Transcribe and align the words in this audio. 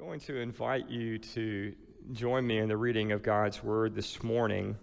going 0.00 0.18
to 0.18 0.38
invite 0.38 0.88
you 0.88 1.18
to 1.18 1.74
join 2.12 2.46
me 2.46 2.56
in 2.56 2.70
the 2.70 2.76
reading 2.76 3.12
of 3.12 3.22
God's 3.22 3.62
Word 3.62 3.94
this 3.94 4.22
morning, 4.22 4.74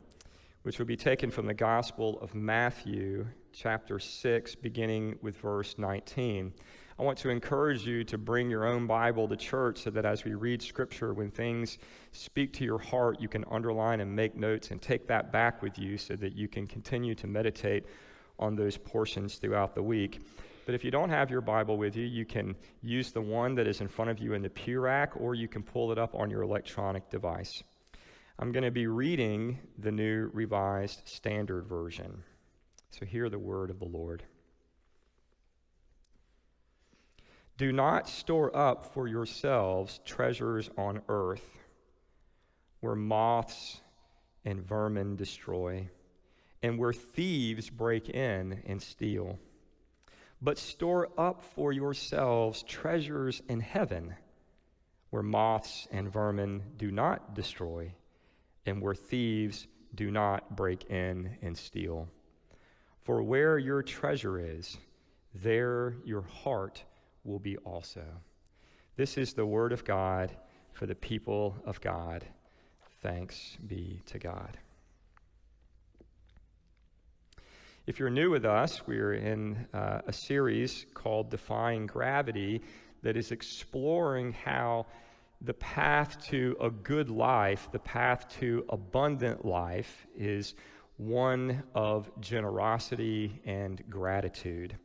which 0.61 0.77
will 0.77 0.85
be 0.85 0.95
taken 0.95 1.31
from 1.31 1.47
the 1.47 1.55
Gospel 1.55 2.19
of 2.21 2.35
Matthew, 2.35 3.25
chapter 3.51 3.97
6, 3.97 4.53
beginning 4.53 5.17
with 5.23 5.35
verse 5.37 5.73
19. 5.79 6.53
I 6.99 7.01
want 7.01 7.17
to 7.17 7.29
encourage 7.29 7.83
you 7.83 8.03
to 8.03 8.17
bring 8.19 8.47
your 8.47 8.67
own 8.67 8.85
Bible 8.85 9.27
to 9.27 9.35
church 9.35 9.79
so 9.79 9.89
that 9.89 10.05
as 10.05 10.23
we 10.23 10.35
read 10.35 10.61
Scripture, 10.61 11.15
when 11.15 11.31
things 11.31 11.79
speak 12.11 12.53
to 12.53 12.63
your 12.63 12.77
heart, 12.77 13.19
you 13.19 13.27
can 13.27 13.43
underline 13.49 14.01
and 14.01 14.15
make 14.15 14.35
notes 14.35 14.69
and 14.69 14.79
take 14.79 15.07
that 15.07 15.31
back 15.31 15.63
with 15.63 15.79
you 15.79 15.97
so 15.97 16.15
that 16.15 16.35
you 16.35 16.47
can 16.47 16.67
continue 16.67 17.15
to 17.15 17.25
meditate 17.25 17.85
on 18.37 18.55
those 18.55 18.77
portions 18.77 19.37
throughout 19.37 19.73
the 19.73 19.81
week. 19.81 20.21
But 20.67 20.75
if 20.75 20.83
you 20.83 20.91
don't 20.91 21.11
have 21.11 21.31
your 21.31 21.39
Bible 21.39 21.77
with 21.77 21.95
you, 21.95 22.05
you 22.05 22.25
can 22.25 22.53
use 22.81 23.13
the 23.13 23.21
one 23.21 23.55
that 23.55 23.67
is 23.67 23.79
in 23.79 23.87
front 23.87 24.11
of 24.11 24.19
you 24.19 24.33
in 24.33 24.41
the 24.41 24.49
pew 24.49 24.81
rack, 24.81 25.13
or 25.15 25.33
you 25.33 25.47
can 25.47 25.63
pull 25.63 25.93
it 25.93 25.97
up 25.97 26.13
on 26.13 26.29
your 26.29 26.41
electronic 26.41 27.09
device. 27.09 27.63
I'm 28.37 28.51
going 28.51 28.65
to 28.65 28.69
be 28.69 28.85
reading 28.85 29.59
the 29.77 29.93
New 29.93 30.29
Revised 30.33 31.07
Standard 31.07 31.67
Version. 31.67 32.21
So 32.89 33.05
hear 33.05 33.29
the 33.29 33.39
word 33.39 33.69
of 33.69 33.79
the 33.79 33.85
Lord. 33.85 34.23
Do 37.57 37.71
not 37.71 38.09
store 38.09 38.53
up 38.53 38.93
for 38.93 39.07
yourselves 39.07 40.01
treasures 40.03 40.69
on 40.77 41.01
earth, 41.07 41.59
where 42.81 42.93
moths 42.93 43.79
and 44.43 44.67
vermin 44.67 45.15
destroy, 45.15 45.87
and 46.61 46.77
where 46.77 46.91
thieves 46.91 47.69
break 47.69 48.09
in 48.09 48.63
and 48.67 48.81
steal 48.81 49.39
but 50.41 50.57
store 50.57 51.09
up 51.17 51.43
for 51.55 51.71
yourselves 51.71 52.63
treasures 52.63 53.41
in 53.47 53.59
heaven 53.59 54.15
where 55.09 55.23
moths 55.23 55.87
and 55.91 56.11
vermin 56.11 56.61
do 56.77 56.91
not 56.91 57.33
destroy 57.33 57.91
and 58.65 58.81
where 58.81 58.95
thieves 58.95 59.67
do 59.95 60.11
not 60.11 60.55
break 60.55 60.89
in 60.89 61.37
and 61.41 61.57
steal. 61.57 62.07
For 63.03 63.23
where 63.23 63.57
your 63.57 63.81
treasure 63.81 64.37
is, 64.39 64.77
there 65.33 65.95
your 66.03 66.21
heart 66.21 66.83
will 67.23 67.39
be 67.39 67.57
also. 67.57 68.03
This 68.97 69.17
is 69.17 69.33
the 69.33 69.45
word 69.45 69.71
of 69.71 69.85
God 69.85 70.35
for 70.73 70.85
the 70.85 70.95
people 70.95 71.55
of 71.65 71.79
God. 71.79 72.25
Thanks 73.01 73.57
be 73.65 74.01
to 74.07 74.19
God. 74.19 74.57
If 77.87 77.99
you're 77.99 78.09
new 78.09 78.29
with 78.29 78.43
us, 78.43 78.85
we're 78.85 79.13
in 79.13 79.65
uh, 79.73 80.01
a 80.05 80.11
series 80.11 80.85
called 80.93 81.29
Defying 81.29 81.87
Gravity 81.87 82.61
that 83.01 83.15
is 83.15 83.31
exploring 83.31 84.33
how 84.33 84.87
the 85.39 85.53
path 85.53 86.21
to 86.25 86.57
a 86.59 86.69
good 86.69 87.09
life, 87.09 87.69
the 87.71 87.79
path 87.79 88.27
to 88.41 88.65
abundant 88.67 89.45
life, 89.45 90.05
is 90.17 90.55
one 90.97 91.63
of 91.73 92.11
generosity 92.19 93.41
and 93.45 93.81
gratitude. 93.89 94.75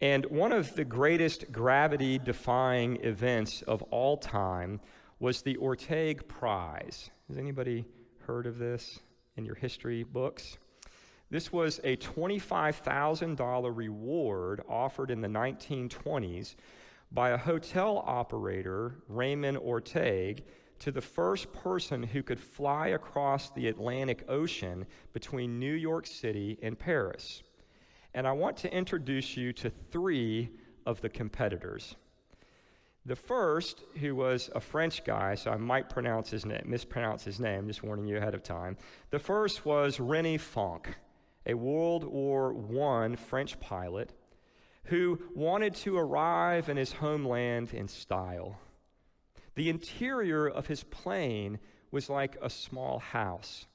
And 0.00 0.24
one 0.26 0.52
of 0.52 0.76
the 0.76 0.84
greatest 0.84 1.50
gravity 1.50 2.20
defying 2.20 3.04
events 3.04 3.62
of 3.62 3.82
all 3.90 4.16
time 4.16 4.80
was 5.18 5.42
the 5.42 5.56
Orteig 5.56 6.28
Prize. 6.28 7.10
Has 7.26 7.36
anybody 7.36 7.84
heard 8.28 8.46
of 8.46 8.58
this 8.58 9.00
in 9.36 9.44
your 9.44 9.56
history 9.56 10.04
books? 10.04 10.56
This 11.32 11.50
was 11.50 11.80
a 11.82 11.96
$25,000 11.96 13.74
reward 13.74 14.62
offered 14.68 15.10
in 15.10 15.22
the 15.22 15.28
1920s 15.28 16.56
by 17.10 17.30
a 17.30 17.38
hotel 17.38 18.04
operator, 18.06 18.96
Raymond 19.08 19.56
Orteig, 19.56 20.42
to 20.80 20.92
the 20.92 21.00
first 21.00 21.50
person 21.54 22.02
who 22.02 22.22
could 22.22 22.38
fly 22.38 22.88
across 22.88 23.48
the 23.48 23.68
Atlantic 23.68 24.26
Ocean 24.28 24.84
between 25.14 25.58
New 25.58 25.72
York 25.72 26.06
City 26.06 26.58
and 26.62 26.78
Paris. 26.78 27.42
And 28.12 28.26
I 28.26 28.32
want 28.32 28.58
to 28.58 28.76
introduce 28.76 29.34
you 29.34 29.54
to 29.54 29.70
three 29.90 30.50
of 30.84 31.00
the 31.00 31.08
competitors. 31.08 31.96
The 33.06 33.16
first, 33.16 33.84
who 33.98 34.14
was 34.14 34.50
a 34.54 34.60
French 34.60 35.02
guy, 35.02 35.34
so 35.36 35.50
I 35.50 35.56
might 35.56 35.88
pronounce 35.88 36.28
his 36.28 36.44
name, 36.44 36.64
mispronounce 36.66 37.24
his 37.24 37.40
name, 37.40 37.68
just 37.68 37.82
warning 37.82 38.06
you 38.06 38.18
ahead 38.18 38.34
of 38.34 38.42
time. 38.42 38.76
The 39.08 39.18
first 39.18 39.64
was 39.64 39.96
René 39.96 40.38
Fonck 40.38 40.94
a 41.46 41.54
World 41.54 42.04
War 42.04 42.54
I 42.54 43.16
French 43.16 43.58
pilot 43.60 44.12
who 44.84 45.20
wanted 45.34 45.74
to 45.74 45.96
arrive 45.96 46.68
in 46.68 46.76
his 46.76 46.92
homeland 46.92 47.72
in 47.72 47.88
style. 47.88 48.58
The 49.54 49.68
interior 49.68 50.48
of 50.48 50.66
his 50.66 50.82
plane 50.84 51.58
was 51.90 52.08
like 52.08 52.36
a 52.40 52.50
small 52.50 52.98
house. 52.98 53.66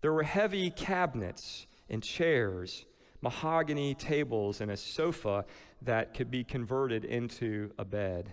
There 0.00 0.12
were 0.12 0.22
heavy 0.22 0.70
cabinets 0.70 1.66
and 1.88 2.02
chairs, 2.02 2.86
mahogany 3.20 3.94
tables, 3.94 4.60
and 4.60 4.70
a 4.70 4.76
sofa 4.76 5.44
that 5.82 6.14
could 6.14 6.30
be 6.30 6.44
converted 6.44 7.04
into 7.04 7.70
a 7.78 7.84
bed. 7.84 8.32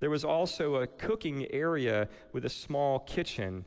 There 0.00 0.10
was 0.10 0.24
also 0.24 0.76
a 0.76 0.86
cooking 0.86 1.46
area 1.50 2.08
with 2.32 2.44
a 2.44 2.50
small 2.50 2.98
kitchen 3.00 3.64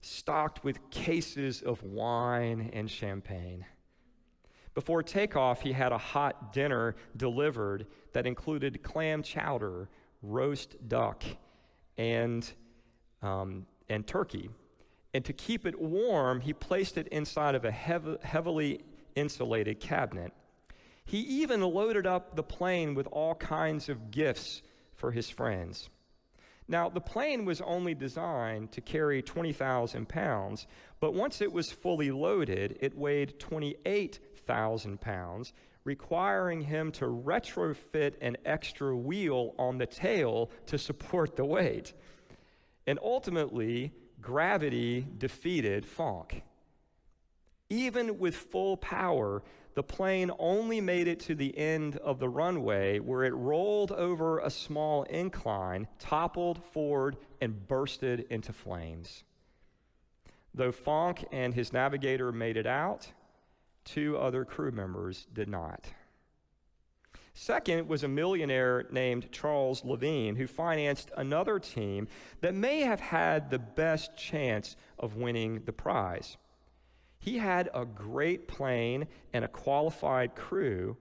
stocked 0.00 0.64
with 0.64 0.90
cases 0.90 1.62
of 1.62 1.82
wine 1.82 2.70
and 2.72 2.90
champagne. 2.90 3.64
Before 4.74 5.02
takeoff, 5.02 5.62
he 5.62 5.72
had 5.72 5.92
a 5.92 5.98
hot 5.98 6.52
dinner 6.52 6.96
delivered 7.16 7.86
that 8.12 8.26
included 8.26 8.82
clam 8.82 9.22
chowder, 9.22 9.88
roast 10.20 10.76
duck, 10.88 11.22
and, 11.96 12.50
um, 13.22 13.66
and 13.88 14.06
turkey. 14.06 14.50
And 15.12 15.24
to 15.24 15.32
keep 15.32 15.64
it 15.64 15.80
warm, 15.80 16.40
he 16.40 16.52
placed 16.52 16.98
it 16.98 17.06
inside 17.08 17.54
of 17.54 17.64
a 17.64 17.70
heavily 17.70 18.80
insulated 19.14 19.78
cabinet. 19.78 20.32
He 21.04 21.20
even 21.20 21.60
loaded 21.60 22.06
up 22.06 22.34
the 22.34 22.42
plane 22.42 22.94
with 22.94 23.06
all 23.08 23.36
kinds 23.36 23.88
of 23.88 24.10
gifts 24.10 24.62
for 24.96 25.12
his 25.12 25.30
friends. 25.30 25.88
Now, 26.66 26.88
the 26.88 27.00
plane 27.00 27.44
was 27.44 27.60
only 27.60 27.94
designed 27.94 28.72
to 28.72 28.80
carry 28.80 29.22
20,000 29.22 30.08
pounds, 30.08 30.66
but 30.98 31.12
once 31.12 31.42
it 31.42 31.52
was 31.52 31.70
fully 31.70 32.10
loaded, 32.10 32.78
it 32.80 32.96
weighed 32.96 33.38
28,000 34.46 35.00
pounds, 35.00 35.52
requiring 35.84 36.62
him 36.62 36.90
to 36.92 37.06
retrofit 37.06 38.14
an 38.20 38.36
extra 38.44 38.96
wheel 38.96 39.54
on 39.58 39.78
the 39.78 39.86
tail 39.86 40.50
to 40.66 40.78
support 40.78 41.36
the 41.36 41.44
weight. 41.44 41.92
And 42.86 42.98
ultimately, 43.02 43.92
gravity 44.20 45.06
defeated 45.18 45.84
Fonck. 45.84 46.42
Even 47.70 48.18
with 48.18 48.36
full 48.36 48.76
power, 48.76 49.42
the 49.74 49.82
plane 49.82 50.30
only 50.38 50.80
made 50.80 51.08
it 51.08 51.18
to 51.20 51.34
the 51.34 51.56
end 51.58 51.96
of 51.96 52.18
the 52.18 52.28
runway 52.28 53.00
where 53.00 53.24
it 53.24 53.34
rolled 53.34 53.90
over 53.90 54.38
a 54.38 54.50
small 54.50 55.02
incline, 55.04 55.88
toppled 55.98 56.62
forward, 56.72 57.16
and 57.40 57.66
bursted 57.66 58.26
into 58.30 58.52
flames. 58.52 59.24
Though 60.54 60.70
Fonck 60.70 61.24
and 61.32 61.52
his 61.52 61.72
navigator 61.72 62.30
made 62.30 62.56
it 62.56 62.66
out, 62.66 63.12
two 63.84 64.16
other 64.16 64.44
crew 64.44 64.70
members 64.70 65.26
did 65.32 65.48
not. 65.48 65.86
Second 67.34 67.88
was 67.88 68.04
a 68.04 68.08
millionaire 68.08 68.86
named 68.92 69.32
Charles 69.32 69.84
Levine 69.84 70.36
who 70.36 70.46
financed 70.46 71.10
another 71.16 71.58
team 71.58 72.06
that 72.40 72.54
may 72.54 72.80
have 72.80 73.00
had 73.00 73.50
the 73.50 73.58
best 73.58 74.16
chance 74.16 74.76
of 75.00 75.16
winning 75.16 75.62
the 75.64 75.72
prize. 75.72 76.36
He 77.18 77.38
had 77.38 77.70
a 77.74 77.84
great 77.84 78.46
plane 78.46 79.08
and 79.32 79.44
a 79.44 79.48
qualified 79.48 80.36
crew, 80.36 80.96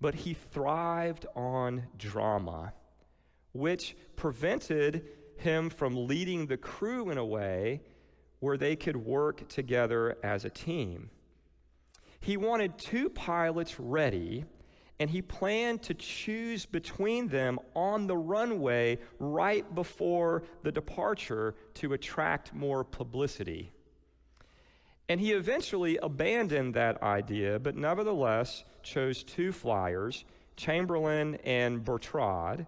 but 0.00 0.14
he 0.14 0.34
thrived 0.34 1.24
on 1.34 1.84
drama, 1.96 2.74
which 3.52 3.96
prevented 4.16 5.06
him 5.38 5.70
from 5.70 6.06
leading 6.06 6.46
the 6.46 6.56
crew 6.58 7.08
in 7.08 7.16
a 7.16 7.24
way 7.24 7.80
where 8.40 8.58
they 8.58 8.76
could 8.76 8.96
work 8.96 9.48
together 9.48 10.18
as 10.22 10.44
a 10.44 10.50
team. 10.50 11.08
He 12.24 12.38
wanted 12.38 12.78
two 12.78 13.10
pilots 13.10 13.78
ready, 13.78 14.46
and 14.98 15.10
he 15.10 15.20
planned 15.20 15.82
to 15.82 15.92
choose 15.92 16.64
between 16.64 17.28
them 17.28 17.58
on 17.76 18.06
the 18.06 18.16
runway 18.16 18.98
right 19.18 19.74
before 19.74 20.44
the 20.62 20.72
departure 20.72 21.54
to 21.74 21.92
attract 21.92 22.54
more 22.54 22.82
publicity. 22.82 23.72
And 25.06 25.20
he 25.20 25.32
eventually 25.32 25.98
abandoned 25.98 26.72
that 26.76 27.02
idea, 27.02 27.58
but 27.58 27.76
nevertheless 27.76 28.64
chose 28.82 29.22
two 29.22 29.52
flyers, 29.52 30.24
Chamberlin 30.56 31.34
and 31.44 31.84
Bertrand. 31.84 32.64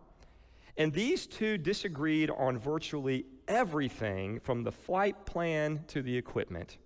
And 0.77 0.93
these 0.93 1.27
two 1.27 1.57
disagreed 1.57 2.29
on 2.29 2.59
virtually 2.59 3.25
everything 3.49 4.39
from 4.41 4.65
the 4.65 4.73
flight 4.73 5.25
plan 5.25 5.83
to 5.89 6.03
the 6.03 6.15
equipment. 6.15 6.77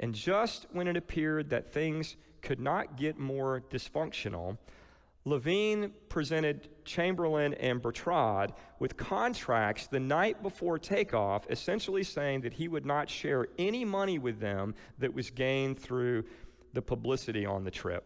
And 0.00 0.14
just 0.14 0.66
when 0.72 0.86
it 0.86 0.96
appeared 0.96 1.50
that 1.50 1.72
things 1.72 2.16
could 2.42 2.60
not 2.60 2.96
get 2.96 3.18
more 3.18 3.62
dysfunctional, 3.70 4.58
Levine 5.24 5.92
presented 6.08 6.68
Chamberlin 6.84 7.52
and 7.54 7.82
Bertrand 7.82 8.52
with 8.78 8.96
contracts 8.96 9.86
the 9.86 10.00
night 10.00 10.42
before 10.42 10.78
takeoff, 10.78 11.46
essentially 11.50 12.02
saying 12.02 12.42
that 12.42 12.54
he 12.54 12.68
would 12.68 12.86
not 12.86 13.10
share 13.10 13.48
any 13.58 13.84
money 13.84 14.18
with 14.18 14.40
them 14.40 14.74
that 14.98 15.12
was 15.12 15.30
gained 15.30 15.78
through 15.78 16.24
the 16.72 16.80
publicity 16.80 17.44
on 17.44 17.64
the 17.64 17.70
trip. 17.70 18.04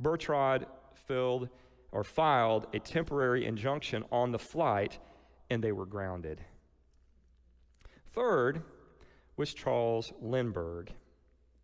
Bertrand 0.00 0.66
filled 1.06 1.48
or 1.92 2.02
filed 2.02 2.66
a 2.72 2.78
temporary 2.78 3.44
injunction 3.46 4.04
on 4.10 4.32
the 4.32 4.38
flight, 4.38 4.98
and 5.50 5.62
they 5.62 5.72
were 5.72 5.86
grounded. 5.86 6.40
Third 8.12 8.62
was 9.40 9.54
Charles 9.54 10.12
Lindbergh. 10.20 10.92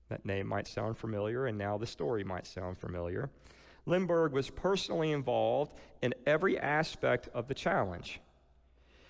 That 0.09 0.25
name 0.25 0.47
might 0.47 0.67
sound 0.67 0.97
familiar, 0.97 1.45
and 1.45 1.59
now 1.59 1.77
the 1.77 1.87
story 1.87 2.25
might 2.25 2.47
sound 2.47 2.79
familiar. 2.79 3.29
Lindbergh 3.85 4.33
was 4.33 4.49
personally 4.49 5.13
involved 5.13 5.75
in 6.01 6.15
every 6.27 6.59
aspect 6.59 7.29
of 7.35 7.49
the 7.49 7.55
challenge. 7.55 8.19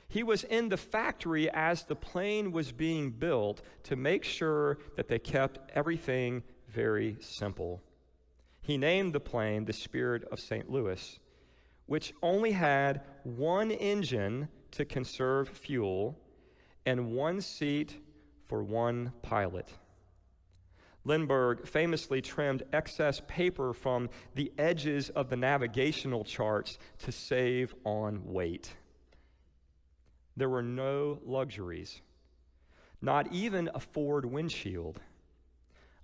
He 0.09 0.25
was 0.25 0.43
in 0.43 0.69
the 0.69 0.77
factory 0.77 1.49
as 1.49 1.85
the 1.85 1.95
plane 1.95 2.51
was 2.51 2.73
being 2.73 3.13
built 3.13 3.63
to 3.85 3.95
make 3.95 4.25
sure 4.25 4.79
that 4.97 5.07
they 5.07 5.21
kept 5.21 5.61
everything 5.73 6.43
very 6.69 7.19
simple. 7.21 7.81
He 8.62 8.77
named 8.77 9.12
the 9.12 9.21
plane 9.21 9.67
the 9.67 9.73
Spirit 9.73 10.25
of 10.33 10.41
St. 10.41 10.69
Louis, 10.69 11.21
which 11.87 12.12
only 12.21 12.51
had 12.51 13.03
one 13.23 13.71
engine 13.71 14.49
to 14.73 14.85
conserve 14.85 15.51
fuel 15.51 16.19
and 16.85 17.12
one 17.12 17.41
seat 17.41 18.01
for 18.47 18.63
one 18.63 19.13
pilot. 19.23 19.69
Lindbergh 21.05 21.67
famously 21.67 22.21
trimmed 22.21 22.65
excess 22.73 23.23
paper 23.29 23.73
from 23.73 24.11
the 24.35 24.53
edges 24.59 25.09
of 25.11 25.31
the 25.31 25.37
navigational 25.37 26.25
charts 26.25 26.79
to 26.99 27.13
save 27.13 27.75
on 27.85 28.25
weight. 28.25 28.75
There 30.37 30.49
were 30.49 30.63
no 30.63 31.21
luxuries, 31.25 32.03
not 33.01 33.33
even 33.33 33.71
a 33.73 33.81
Ford 33.81 34.25
windshield. 34.27 35.01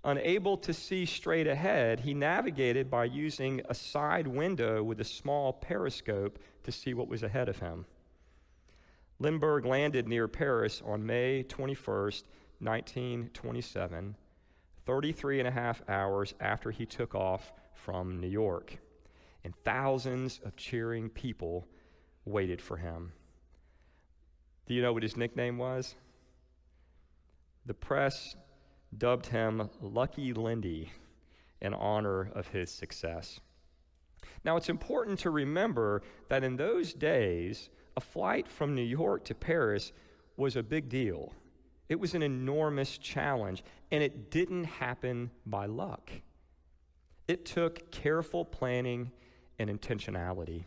Unable 0.05 0.57
to 0.57 0.73
see 0.73 1.05
straight 1.05 1.47
ahead, 1.47 2.01
he 2.01 2.13
navigated 2.13 2.89
by 2.89 3.05
using 3.05 3.61
a 3.69 3.73
side 3.73 4.27
window 4.27 4.83
with 4.83 4.99
a 5.01 5.05
small 5.05 5.53
periscope 5.53 6.39
to 6.63 6.71
see 6.71 6.93
what 6.93 7.07
was 7.07 7.23
ahead 7.23 7.49
of 7.49 7.59
him. 7.59 7.85
Lindbergh 9.19 9.65
landed 9.65 10.07
near 10.07 10.27
Paris 10.27 10.81
on 10.85 11.05
May 11.05 11.43
21st, 11.43 12.23
1927, 12.59 14.15
33 14.85 15.39
and 15.39 15.47
a 15.47 15.51
half 15.51 15.81
hours 15.87 16.33
after 16.39 16.71
he 16.71 16.85
took 16.85 17.15
off 17.15 17.51
from 17.73 18.19
New 18.19 18.27
York. 18.27 18.77
And 19.43 19.53
thousands 19.63 20.39
of 20.45 20.55
cheering 20.55 21.09
people 21.09 21.67
waited 22.25 22.61
for 22.61 22.77
him. 22.77 23.11
Do 24.65 24.73
you 24.73 24.81
know 24.81 24.93
what 24.93 25.03
his 25.03 25.17
nickname 25.17 25.57
was? 25.57 25.95
The 27.65 27.73
press 27.73 28.35
dubbed 28.97 29.27
him 29.27 29.69
Lucky 29.81 30.33
Lindy 30.33 30.91
in 31.61 31.73
honor 31.73 32.31
of 32.33 32.47
his 32.47 32.71
success. 32.71 33.39
Now, 34.45 34.57
it's 34.57 34.69
important 34.69 35.19
to 35.19 35.29
remember 35.29 36.01
that 36.29 36.43
in 36.43 36.57
those 36.57 36.93
days, 36.93 37.69
a 37.95 38.01
flight 38.01 38.47
from 38.47 38.75
New 38.75 38.81
York 38.81 39.25
to 39.25 39.35
Paris 39.35 39.91
was 40.37 40.55
a 40.55 40.63
big 40.63 40.89
deal. 40.89 41.33
It 41.89 41.99
was 41.99 42.15
an 42.15 42.23
enormous 42.23 42.97
challenge, 42.97 43.63
and 43.91 44.01
it 44.01 44.31
didn't 44.31 44.63
happen 44.63 45.31
by 45.45 45.65
luck. 45.65 46.09
It 47.27 47.45
took 47.45 47.91
careful 47.91 48.45
planning 48.45 49.11
and 49.59 49.69
intentionality. 49.69 50.65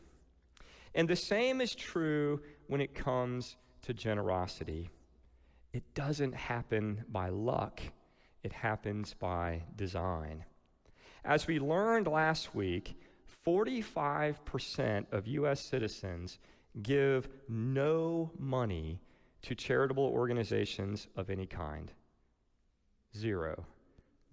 And 0.95 1.09
the 1.09 1.17
same 1.17 1.61
is 1.61 1.75
true 1.75 2.41
when 2.69 2.81
it 2.81 2.95
comes 2.95 3.57
to 3.83 3.93
generosity. 3.93 4.91
It 5.73 5.95
doesn't 5.95 6.35
happen 6.35 7.05
by 7.09 7.29
luck, 7.29 7.81
it 8.43 8.53
happens 8.53 9.15
by 9.15 9.63
design. 9.75 10.45
As 11.25 11.47
we 11.47 11.59
learned 11.59 12.07
last 12.07 12.55
week, 12.55 12.95
45% 13.47 15.13
of 15.13 15.27
U.S. 15.27 15.61
citizens 15.61 16.39
give 16.83 17.29
no 17.49 18.31
money 18.39 19.01
to 19.43 19.55
charitable 19.55 20.05
organizations 20.05 21.09
of 21.17 21.31
any 21.31 21.47
kind. 21.47 21.93
Zero. 23.17 23.65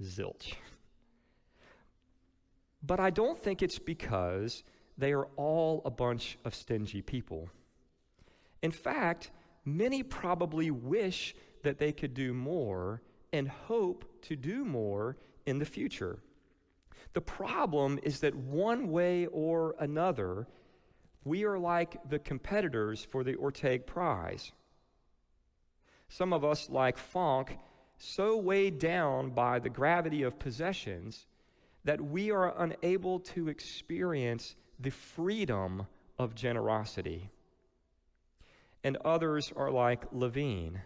Zilch. 0.01 0.53
But 2.81 2.99
I 2.99 3.09
don't 3.09 3.39
think 3.39 3.61
it's 3.61 3.79
because 3.79 4.63
they 4.97 5.13
are 5.13 5.27
all 5.37 5.81
a 5.85 5.91
bunch 5.91 6.37
of 6.43 6.53
stingy 6.53 7.01
people. 7.01 7.49
In 8.61 8.71
fact, 8.71 9.31
many 9.65 10.03
probably 10.03 10.71
wish 10.71 11.35
that 11.63 11.77
they 11.77 11.91
could 11.91 12.13
do 12.13 12.33
more 12.33 13.01
and 13.31 13.47
hope 13.47 14.05
to 14.23 14.35
do 14.35 14.65
more 14.65 15.17
in 15.45 15.59
the 15.59 15.65
future. 15.65 16.19
The 17.13 17.21
problem 17.21 17.99
is 18.03 18.19
that 18.19 18.35
one 18.35 18.89
way 18.89 19.27
or 19.27 19.75
another, 19.79 20.47
we 21.25 21.45
are 21.45 21.57
like 21.57 21.97
the 22.09 22.19
competitors 22.19 23.05
for 23.09 23.23
the 23.23 23.35
Orteig 23.35 23.85
Prize. 23.85 24.51
Some 26.09 26.33
of 26.33 26.43
us, 26.43 26.69
like 26.69 26.97
Fonck, 26.97 27.57
so 27.97 28.37
weighed 28.37 28.79
down 28.79 29.31
by 29.31 29.59
the 29.59 29.69
gravity 29.69 30.23
of 30.23 30.39
possessions 30.39 31.25
that 31.85 32.01
we 32.01 32.31
are 32.31 32.53
unable 32.61 33.19
to 33.19 33.49
experience 33.49 34.55
the 34.79 34.91
freedom 34.91 35.87
of 36.19 36.35
generosity. 36.35 37.29
And 38.83 38.97
others 38.97 39.51
are 39.55 39.71
like 39.71 40.03
Levine. 40.11 40.81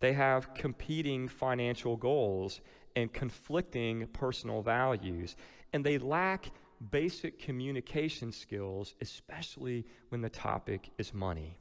They 0.00 0.12
have 0.12 0.54
competing 0.54 1.28
financial 1.28 1.96
goals 1.96 2.60
and 2.94 3.12
conflicting 3.12 4.06
personal 4.08 4.62
values, 4.62 5.36
and 5.72 5.84
they 5.84 5.98
lack 5.98 6.50
basic 6.90 7.38
communication 7.38 8.32
skills, 8.32 8.94
especially 9.00 9.84
when 10.10 10.20
the 10.20 10.28
topic 10.28 10.90
is 10.98 11.12
money. 11.12 11.56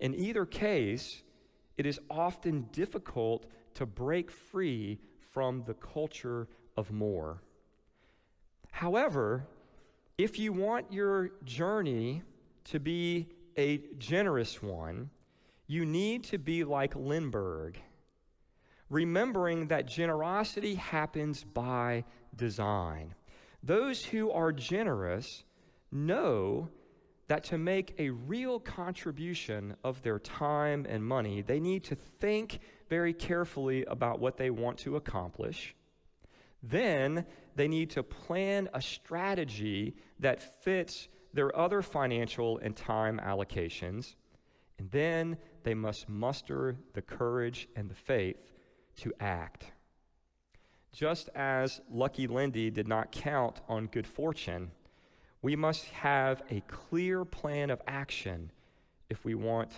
In 0.00 0.14
either 0.14 0.46
case, 0.46 1.22
it 1.76 1.86
is 1.86 2.00
often 2.10 2.68
difficult 2.72 3.46
to 3.74 3.86
break 3.86 4.30
free 4.30 4.98
from 5.32 5.62
the 5.66 5.74
culture 5.74 6.48
of 6.76 6.90
more. 6.90 7.42
However, 8.70 9.46
if 10.16 10.38
you 10.38 10.52
want 10.52 10.92
your 10.92 11.30
journey 11.44 12.22
to 12.64 12.80
be 12.80 13.28
a 13.56 13.80
generous 13.98 14.62
one, 14.62 15.10
you 15.66 15.84
need 15.84 16.24
to 16.24 16.38
be 16.38 16.64
like 16.64 16.96
Lindbergh, 16.96 17.76
remembering 18.88 19.68
that 19.68 19.86
generosity 19.86 20.74
happens 20.74 21.44
by 21.44 22.04
design. 22.34 23.14
Those 23.62 24.04
who 24.04 24.30
are 24.30 24.52
generous 24.52 25.44
know 25.90 26.68
that 27.28 27.44
to 27.44 27.58
make 27.58 27.94
a 27.98 28.10
real 28.10 28.58
contribution 28.58 29.76
of 29.84 30.02
their 30.02 30.18
time 30.18 30.86
and 30.88 31.04
money, 31.04 31.42
they 31.42 31.60
need 31.60 31.84
to 31.84 31.94
think 31.94 32.60
very 32.88 33.12
carefully 33.12 33.84
about 33.84 34.18
what 34.18 34.36
they 34.36 34.50
want 34.50 34.78
to 34.78 34.96
accomplish. 34.96 35.74
Then 36.62 37.26
they 37.54 37.68
need 37.68 37.90
to 37.90 38.02
plan 38.02 38.68
a 38.72 38.80
strategy 38.80 39.94
that 40.20 40.62
fits 40.64 41.08
their 41.34 41.56
other 41.56 41.82
financial 41.82 42.58
and 42.58 42.74
time 42.74 43.20
allocations. 43.22 44.14
And 44.78 44.90
then 44.90 45.36
they 45.64 45.74
must 45.74 46.08
muster 46.08 46.76
the 46.94 47.02
courage 47.02 47.68
and 47.76 47.90
the 47.90 47.94
faith 47.94 48.36
to 48.98 49.12
act. 49.20 49.66
Just 50.98 51.28
as 51.36 51.80
Lucky 51.88 52.26
Lindy 52.26 52.70
did 52.70 52.88
not 52.88 53.12
count 53.12 53.60
on 53.68 53.86
good 53.86 54.04
fortune, 54.04 54.72
we 55.42 55.54
must 55.54 55.84
have 55.84 56.42
a 56.50 56.60
clear 56.62 57.24
plan 57.24 57.70
of 57.70 57.80
action 57.86 58.50
if 59.08 59.24
we 59.24 59.36
want 59.36 59.70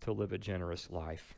to 0.00 0.12
live 0.12 0.32
a 0.32 0.38
generous 0.38 0.88
life. 0.88 1.34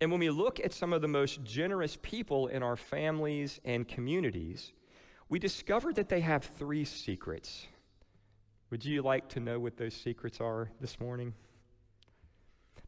And 0.00 0.10
when 0.10 0.18
we 0.18 0.30
look 0.30 0.60
at 0.60 0.72
some 0.72 0.94
of 0.94 1.02
the 1.02 1.08
most 1.08 1.44
generous 1.44 1.98
people 2.00 2.46
in 2.46 2.62
our 2.62 2.78
families 2.78 3.60
and 3.66 3.86
communities, 3.86 4.72
we 5.28 5.38
discover 5.38 5.92
that 5.92 6.08
they 6.08 6.20
have 6.20 6.42
three 6.42 6.86
secrets. 6.86 7.66
Would 8.70 8.82
you 8.82 9.02
like 9.02 9.28
to 9.28 9.40
know 9.40 9.60
what 9.60 9.76
those 9.76 9.92
secrets 9.92 10.40
are 10.40 10.70
this 10.80 10.98
morning? 10.98 11.34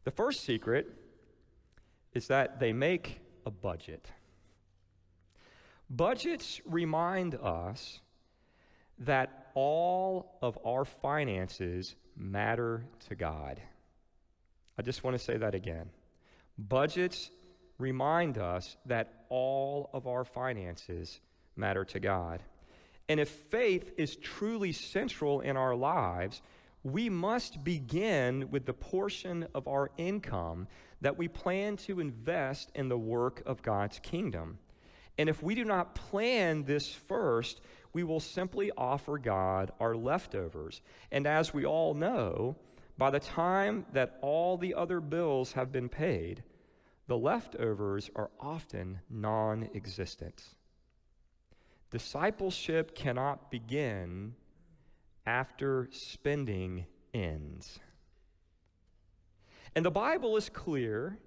The 0.05 0.11
first 0.11 0.43
secret 0.43 0.91
is 2.15 2.25
that 2.29 2.59
they 2.59 2.73
make 2.73 3.19
a 3.45 3.51
budget. 3.51 4.09
Budgets 5.89 6.61
remind 6.65 7.35
us 7.35 7.99
that 8.99 9.47
all 9.55 10.37
of 10.41 10.57
our 10.65 10.85
finances 10.85 11.95
matter 12.15 12.85
to 13.07 13.15
God. 13.15 13.59
I 14.77 14.81
just 14.81 15.03
want 15.03 15.17
to 15.17 15.23
say 15.23 15.37
that 15.37 15.55
again. 15.55 15.89
Budgets 16.57 17.31
remind 17.77 18.37
us 18.37 18.77
that 18.85 19.25
all 19.29 19.89
of 19.93 20.05
our 20.05 20.23
finances 20.25 21.19
matter 21.55 21.85
to 21.85 21.99
God. 21.99 22.43
And 23.07 23.19
if 23.19 23.29
faith 23.29 23.91
is 23.97 24.15
truly 24.15 24.71
central 24.71 25.41
in 25.41 25.57
our 25.57 25.75
lives, 25.75 26.41
we 26.83 27.09
must 27.09 27.63
begin 27.63 28.51
with 28.51 28.65
the 28.65 28.73
portion 28.73 29.47
of 29.55 29.67
our 29.67 29.89
income 29.97 30.67
that 31.01 31.17
we 31.17 31.27
plan 31.27 31.77
to 31.77 31.99
invest 31.99 32.71
in 32.75 32.89
the 32.89 32.97
work 32.97 33.41
of 33.45 33.63
God's 33.63 33.99
kingdom. 33.99 34.59
And 35.19 35.27
if 35.27 35.43
we 35.43 35.53
do 35.53 35.65
not 35.65 35.95
plan 35.95 36.63
this 36.63 36.89
first, 36.89 37.59
we 37.91 38.05
will 38.05 38.21
simply 38.21 38.71
offer 38.77 39.17
God 39.17 39.69
our 39.77 39.93
leftovers. 39.93 40.81
And 41.11 41.27
as 41.27 41.53
we 41.53 41.65
all 41.65 41.93
know, 41.93 42.55
by 42.97 43.09
the 43.09 43.19
time 43.19 43.85
that 43.91 44.17
all 44.21 44.57
the 44.57 44.73
other 44.73 45.01
bills 45.01 45.51
have 45.51 45.73
been 45.73 45.89
paid, 45.89 46.41
the 47.07 47.17
leftovers 47.17 48.09
are 48.15 48.31
often 48.39 49.01
non 49.09 49.69
existent. 49.75 50.41
Discipleship 51.91 52.95
cannot 52.95 53.51
begin 53.51 54.35
after 55.25 55.89
spending 55.91 56.85
ends. 57.13 57.77
And 59.75 59.83
the 59.83 59.91
Bible 59.91 60.37
is 60.37 60.47
clear 60.47 61.17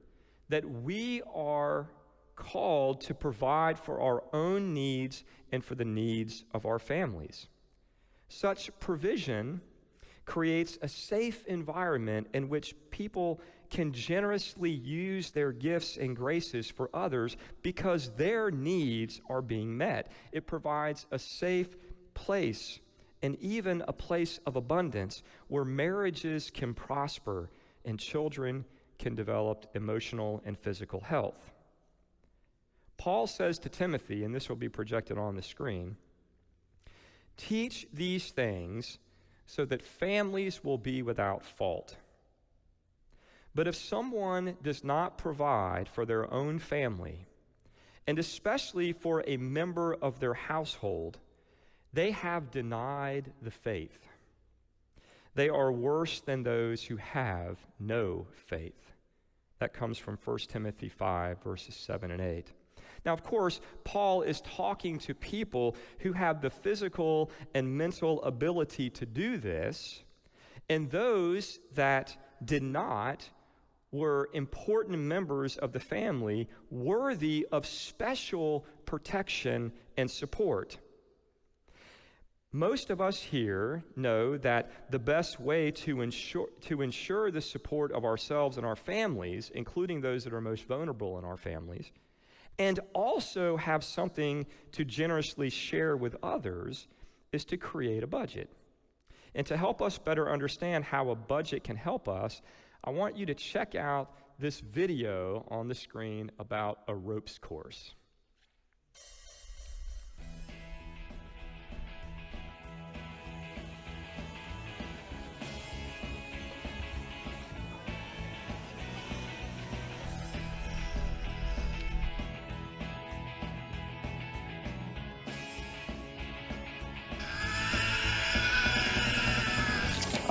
that 0.48 0.64
we 0.64 1.20
are 1.34 1.90
called 2.36 3.00
to 3.02 3.14
provide 3.14 3.78
for 3.78 4.00
our 4.00 4.22
own 4.32 4.74
needs 4.74 5.24
and 5.50 5.64
for 5.64 5.74
the 5.74 5.84
needs 5.84 6.44
of 6.52 6.66
our 6.66 6.78
families. 6.78 7.46
Such 8.28 8.70
provision 8.80 9.60
creates 10.24 10.78
a 10.80 10.88
safe 10.88 11.44
environment 11.46 12.28
in 12.32 12.48
which 12.48 12.74
people 12.90 13.40
can 13.70 13.92
generously 13.92 14.70
use 14.70 15.30
their 15.30 15.52
gifts 15.52 15.96
and 15.96 16.14
graces 16.16 16.70
for 16.70 16.90
others 16.94 17.36
because 17.62 18.10
their 18.16 18.50
needs 18.50 19.20
are 19.28 19.42
being 19.42 19.76
met. 19.76 20.12
It 20.30 20.46
provides 20.46 21.06
a 21.10 21.18
safe 21.18 21.76
place 22.14 22.80
and 23.22 23.36
even 23.40 23.82
a 23.86 23.92
place 23.92 24.40
of 24.46 24.56
abundance 24.56 25.22
where 25.48 25.64
marriages 25.64 26.50
can 26.50 26.74
prosper 26.74 27.50
and 27.84 27.98
children 27.98 28.64
can 28.98 29.14
develop 29.14 29.66
emotional 29.74 30.42
and 30.44 30.58
physical 30.58 31.00
health. 31.00 31.52
Paul 33.02 33.26
says 33.26 33.58
to 33.58 33.68
Timothy, 33.68 34.22
and 34.22 34.32
this 34.32 34.48
will 34.48 34.54
be 34.54 34.68
projected 34.68 35.18
on 35.18 35.34
the 35.34 35.42
screen 35.42 35.96
teach 37.36 37.84
these 37.92 38.30
things 38.30 38.98
so 39.44 39.64
that 39.64 39.82
families 39.82 40.62
will 40.62 40.78
be 40.78 41.02
without 41.02 41.44
fault. 41.44 41.96
But 43.56 43.66
if 43.66 43.74
someone 43.74 44.56
does 44.62 44.84
not 44.84 45.18
provide 45.18 45.88
for 45.88 46.06
their 46.06 46.32
own 46.32 46.60
family, 46.60 47.26
and 48.06 48.20
especially 48.20 48.92
for 48.92 49.24
a 49.26 49.36
member 49.36 49.94
of 49.94 50.20
their 50.20 50.34
household, 50.34 51.18
they 51.92 52.12
have 52.12 52.52
denied 52.52 53.32
the 53.42 53.50
faith. 53.50 53.98
They 55.34 55.48
are 55.48 55.72
worse 55.72 56.20
than 56.20 56.44
those 56.44 56.84
who 56.84 56.98
have 56.98 57.58
no 57.80 58.28
faith. 58.46 58.92
That 59.58 59.74
comes 59.74 59.98
from 59.98 60.18
1 60.24 60.38
Timothy 60.46 60.88
5, 60.88 61.42
verses 61.42 61.74
7 61.74 62.12
and 62.12 62.20
8. 62.20 62.52
Now, 63.04 63.12
of 63.12 63.22
course, 63.22 63.60
Paul 63.84 64.22
is 64.22 64.40
talking 64.42 64.98
to 65.00 65.14
people 65.14 65.76
who 65.98 66.12
have 66.12 66.40
the 66.40 66.50
physical 66.50 67.30
and 67.54 67.76
mental 67.76 68.22
ability 68.22 68.90
to 68.90 69.06
do 69.06 69.38
this, 69.38 70.02
and 70.68 70.90
those 70.90 71.58
that 71.74 72.16
did 72.44 72.62
not 72.62 73.28
were 73.90 74.30
important 74.32 74.98
members 74.98 75.56
of 75.58 75.72
the 75.72 75.80
family 75.80 76.48
worthy 76.70 77.46
of 77.52 77.66
special 77.66 78.64
protection 78.86 79.72
and 79.96 80.10
support. 80.10 80.78
Most 82.54 82.90
of 82.90 83.00
us 83.00 83.20
here 83.20 83.82
know 83.96 84.36
that 84.38 84.90
the 84.90 84.98
best 84.98 85.40
way 85.40 85.70
to 85.70 86.02
ensure, 86.02 86.48
to 86.62 86.82
ensure 86.82 87.30
the 87.30 87.40
support 87.40 87.92
of 87.92 88.04
ourselves 88.04 88.58
and 88.58 88.66
our 88.66 88.76
families, 88.76 89.50
including 89.54 90.00
those 90.00 90.24
that 90.24 90.34
are 90.34 90.40
most 90.40 90.66
vulnerable 90.66 91.18
in 91.18 91.24
our 91.24 91.38
families, 91.38 91.90
and 92.58 92.80
also 92.94 93.56
have 93.56 93.82
something 93.82 94.46
to 94.72 94.84
generously 94.84 95.50
share 95.50 95.96
with 95.96 96.16
others 96.22 96.86
is 97.32 97.44
to 97.46 97.56
create 97.56 98.02
a 98.02 98.06
budget. 98.06 98.50
And 99.34 99.46
to 99.46 99.56
help 99.56 99.80
us 99.80 99.98
better 99.98 100.30
understand 100.30 100.84
how 100.84 101.10
a 101.10 101.14
budget 101.14 101.64
can 101.64 101.76
help 101.76 102.08
us, 102.08 102.42
I 102.84 102.90
want 102.90 103.16
you 103.16 103.26
to 103.26 103.34
check 103.34 103.74
out 103.74 104.14
this 104.38 104.60
video 104.60 105.46
on 105.48 105.68
the 105.68 105.74
screen 105.74 106.30
about 106.38 106.80
a 106.88 106.94
ropes 106.94 107.38
course. 107.38 107.94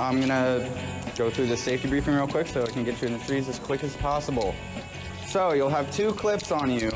I'm 0.02 0.20
gonna 0.20 0.68
go 1.16 1.30
through 1.30 1.46
the 1.46 1.56
safety 1.56 1.88
briefing 1.88 2.14
real 2.14 2.26
quick 2.26 2.48
so 2.48 2.62
I 2.62 2.66
can 2.66 2.82
get 2.82 3.00
you 3.00 3.06
in 3.06 3.18
the 3.18 3.24
trees 3.24 3.48
as 3.48 3.60
quick 3.60 3.84
as 3.84 3.96
possible. 3.96 4.54
So 5.28 5.52
you'll 5.52 5.70
have 5.70 5.90
two 5.92 6.12
clips 6.12 6.50
on 6.50 6.70
you, 6.70 6.90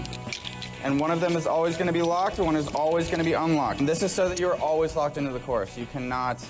and 0.83 0.99
one 0.99 1.13
of 1.13 1.21
them 1.21 1.37
is 1.37 1.47
always 1.47 1.77
gonna 1.77 1.93
be 1.93 2.03
locked, 2.03 2.39
and 2.39 2.47
one 2.47 2.57
is 2.57 2.69
always 2.75 3.09
gonna 3.09 3.25
be 3.25 3.35
unlocked. 3.35 3.79
And 3.79 3.89
this 3.89 4.03
is 4.03 4.11
so 4.11 4.29
that 4.29 4.41
you're 4.41 4.61
always 4.61 4.97
locked 4.97 5.19
into 5.19 5.31
the 5.31 5.41
course. 5.41 5.79
You 5.79 5.87
cannot 5.87 6.45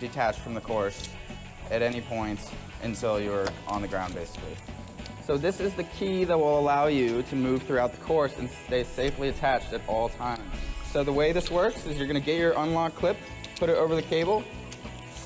detach 0.00 0.36
from 0.38 0.54
the 0.54 0.60
course 0.60 1.10
at 1.70 1.82
any 1.82 2.00
point 2.00 2.40
until 2.82 3.20
you're 3.20 3.46
on 3.66 3.82
the 3.82 3.88
ground, 3.88 4.14
basically. 4.14 4.56
So 5.26 5.36
this 5.36 5.60
is 5.60 5.74
the 5.74 5.84
key 5.84 6.24
that 6.24 6.38
will 6.38 6.58
allow 6.58 6.86
you 6.86 7.22
to 7.24 7.36
move 7.36 7.64
throughout 7.64 7.92
the 7.92 8.00
course 8.00 8.38
and 8.38 8.48
stay 8.66 8.82
safely 8.82 9.28
attached 9.28 9.74
at 9.74 9.82
all 9.86 10.08
times. 10.08 10.40
So 10.90 11.04
the 11.04 11.12
way 11.12 11.32
this 11.32 11.50
works 11.50 11.84
is 11.84 11.98
you're 11.98 12.06
gonna 12.06 12.18
get 12.18 12.38
your 12.38 12.52
unlock 12.52 12.94
clip, 12.94 13.18
put 13.56 13.68
it 13.68 13.76
over 13.76 13.94
the 13.94 14.02
cable, 14.02 14.42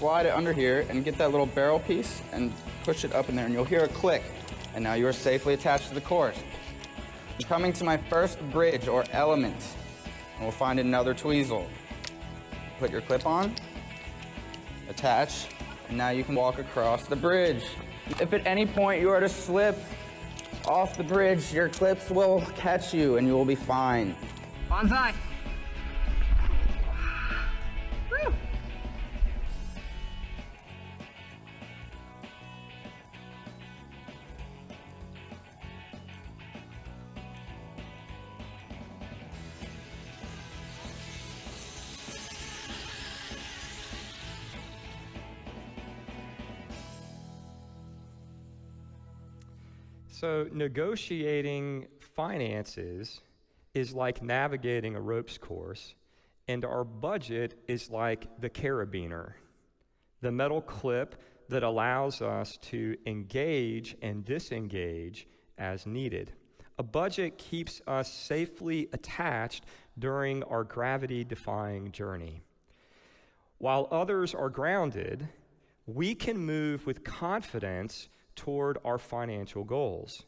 slide 0.02 0.26
it 0.26 0.34
under 0.34 0.52
here 0.52 0.84
and 0.88 1.04
get 1.04 1.16
that 1.16 1.30
little 1.30 1.46
barrel 1.46 1.78
piece 1.78 2.22
and 2.32 2.52
push 2.82 3.04
it 3.04 3.14
up 3.14 3.28
in 3.28 3.36
there 3.36 3.44
and 3.44 3.54
you'll 3.54 3.64
hear 3.64 3.84
a 3.84 3.88
click. 3.88 4.24
And 4.74 4.82
now 4.82 4.94
you 4.94 5.06
are 5.06 5.12
safely 5.12 5.54
attached 5.54 5.90
to 5.90 5.94
the 5.94 6.00
course. 6.00 6.36
I'm 7.38 7.46
coming 7.46 7.72
to 7.74 7.84
my 7.84 7.96
first 7.96 8.40
bridge 8.50 8.88
or 8.88 9.04
element. 9.12 9.54
And 10.34 10.42
we'll 10.42 10.50
find 10.50 10.80
another 10.80 11.14
tweezel. 11.14 11.68
Put 12.80 12.90
your 12.90 13.02
clip 13.02 13.26
on, 13.26 13.54
attach, 14.88 15.46
and 15.88 15.96
now 15.96 16.08
you 16.08 16.24
can 16.24 16.34
walk 16.34 16.58
across 16.58 17.06
the 17.06 17.14
bridge. 17.14 17.62
If 18.20 18.32
at 18.32 18.44
any 18.44 18.66
point 18.66 19.00
you 19.00 19.08
are 19.08 19.20
to 19.20 19.28
slip 19.28 19.78
off 20.66 20.96
the 20.96 21.04
bridge, 21.04 21.52
your 21.52 21.68
clips 21.68 22.10
will 22.10 22.40
catch 22.56 22.92
you 22.92 23.18
and 23.18 23.26
you 23.28 23.34
will 23.34 23.44
be 23.44 23.54
fine. 23.54 24.16
Bonsai! 24.68 25.14
So, 50.22 50.46
negotiating 50.52 51.88
finances 52.14 53.22
is 53.74 53.92
like 53.92 54.22
navigating 54.22 54.94
a 54.94 55.00
ropes 55.00 55.36
course, 55.36 55.96
and 56.46 56.64
our 56.64 56.84
budget 56.84 57.60
is 57.66 57.90
like 57.90 58.28
the 58.40 58.48
carabiner, 58.48 59.32
the 60.20 60.30
metal 60.30 60.60
clip 60.62 61.20
that 61.48 61.64
allows 61.64 62.22
us 62.22 62.56
to 62.58 62.96
engage 63.04 63.96
and 64.00 64.24
disengage 64.24 65.26
as 65.58 65.86
needed. 65.86 66.30
A 66.78 66.84
budget 66.84 67.36
keeps 67.36 67.82
us 67.88 68.08
safely 68.08 68.88
attached 68.92 69.64
during 69.98 70.44
our 70.44 70.62
gravity 70.62 71.24
defying 71.24 71.90
journey. 71.90 72.42
While 73.58 73.88
others 73.90 74.36
are 74.36 74.50
grounded, 74.50 75.28
we 75.88 76.14
can 76.14 76.38
move 76.38 76.86
with 76.86 77.02
confidence 77.02 78.08
toward 78.36 78.78
our 78.84 78.98
financial 78.98 79.64
goals. 79.64 80.24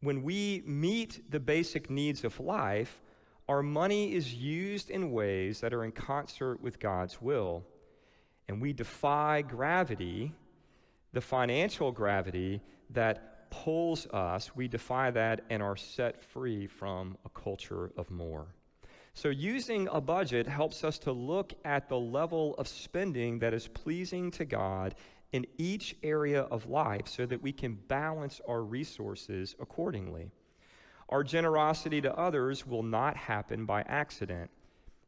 When 0.00 0.22
we 0.22 0.62
meet 0.66 1.30
the 1.30 1.40
basic 1.40 1.88
needs 1.88 2.24
of 2.24 2.40
life, 2.40 3.00
our 3.48 3.62
money 3.62 4.14
is 4.14 4.34
used 4.34 4.90
in 4.90 5.12
ways 5.12 5.60
that 5.60 5.74
are 5.74 5.84
in 5.84 5.92
concert 5.92 6.60
with 6.60 6.80
God's 6.80 7.20
will. 7.20 7.64
And 8.48 8.60
we 8.60 8.72
defy 8.72 9.42
gravity, 9.42 10.32
the 11.12 11.20
financial 11.20 11.92
gravity 11.92 12.60
that 12.90 13.50
pulls 13.50 14.06
us. 14.08 14.56
We 14.56 14.68
defy 14.68 15.10
that 15.12 15.42
and 15.50 15.62
are 15.62 15.76
set 15.76 16.24
free 16.24 16.66
from 16.66 17.16
a 17.24 17.28
culture 17.28 17.92
of 17.96 18.10
more. 18.10 18.46
So, 19.14 19.28
using 19.28 19.88
a 19.92 20.00
budget 20.00 20.46
helps 20.46 20.84
us 20.84 20.98
to 21.00 21.12
look 21.12 21.52
at 21.64 21.88
the 21.88 21.98
level 21.98 22.54
of 22.56 22.66
spending 22.66 23.40
that 23.40 23.52
is 23.52 23.68
pleasing 23.68 24.30
to 24.32 24.46
God 24.46 24.94
in 25.32 25.46
each 25.58 25.96
area 26.02 26.42
of 26.42 26.68
life 26.68 27.08
so 27.08 27.26
that 27.26 27.42
we 27.42 27.52
can 27.52 27.74
balance 27.88 28.40
our 28.46 28.62
resources 28.62 29.56
accordingly. 29.60 30.30
Our 31.08 31.24
generosity 31.24 32.00
to 32.02 32.16
others 32.16 32.66
will 32.66 32.82
not 32.82 33.16
happen 33.16 33.66
by 33.66 33.82
accident. 33.82 34.50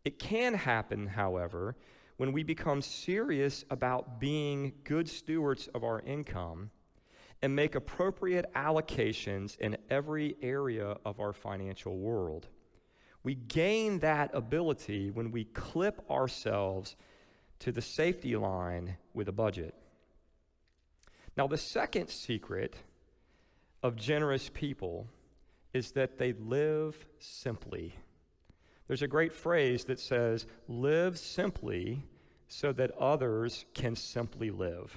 It 0.04 0.19
can 0.19 0.54
happen, 0.54 1.07
however, 1.07 1.76
when 2.16 2.33
we 2.33 2.43
become 2.43 2.81
serious 2.81 3.64
about 3.71 4.21
being 4.21 4.73
good 4.85 5.09
stewards 5.09 5.69
of 5.75 5.85
our 5.85 6.00
income 6.00 6.71
and 7.43 7.54
make 7.54 7.75
appropriate 7.75 8.50
allocations 8.54 9.59
in 9.59 9.76
every 9.90 10.37
area 10.40 10.97
of 11.04 11.21
our 11.21 11.33
financial 11.33 11.99
world. 11.99 12.49
We 13.23 13.35
gain 13.35 13.99
that 14.00 14.31
ability 14.35 15.11
when 15.11 15.31
we 15.31 15.45
clip 15.45 16.09
ourselves 16.11 16.97
to 17.61 17.73
the 17.73 17.83
safety 17.83 18.37
line 18.37 18.97
with 19.14 19.28
a 19.28 19.33
budget. 19.33 19.75
Now, 21.37 21.47
the 21.47 21.59
second 21.59 22.09
secret 22.09 22.76
of 23.83 23.97
generous 23.97 24.50
people 24.55 25.09
is 25.73 25.93
that 25.93 26.19
they 26.19 26.33
live 26.33 26.97
simply. 27.19 27.95
There's 28.87 29.03
a 29.03 29.09
great 29.09 29.33
phrase 29.33 29.85
that 29.85 29.99
says, 29.99 30.47
live 30.69 31.19
simply 31.19 32.05
so 32.49 32.73
that 32.73 32.93
others 32.93 33.64
can 33.75 33.97
simply 33.97 34.50
live. 34.50 34.97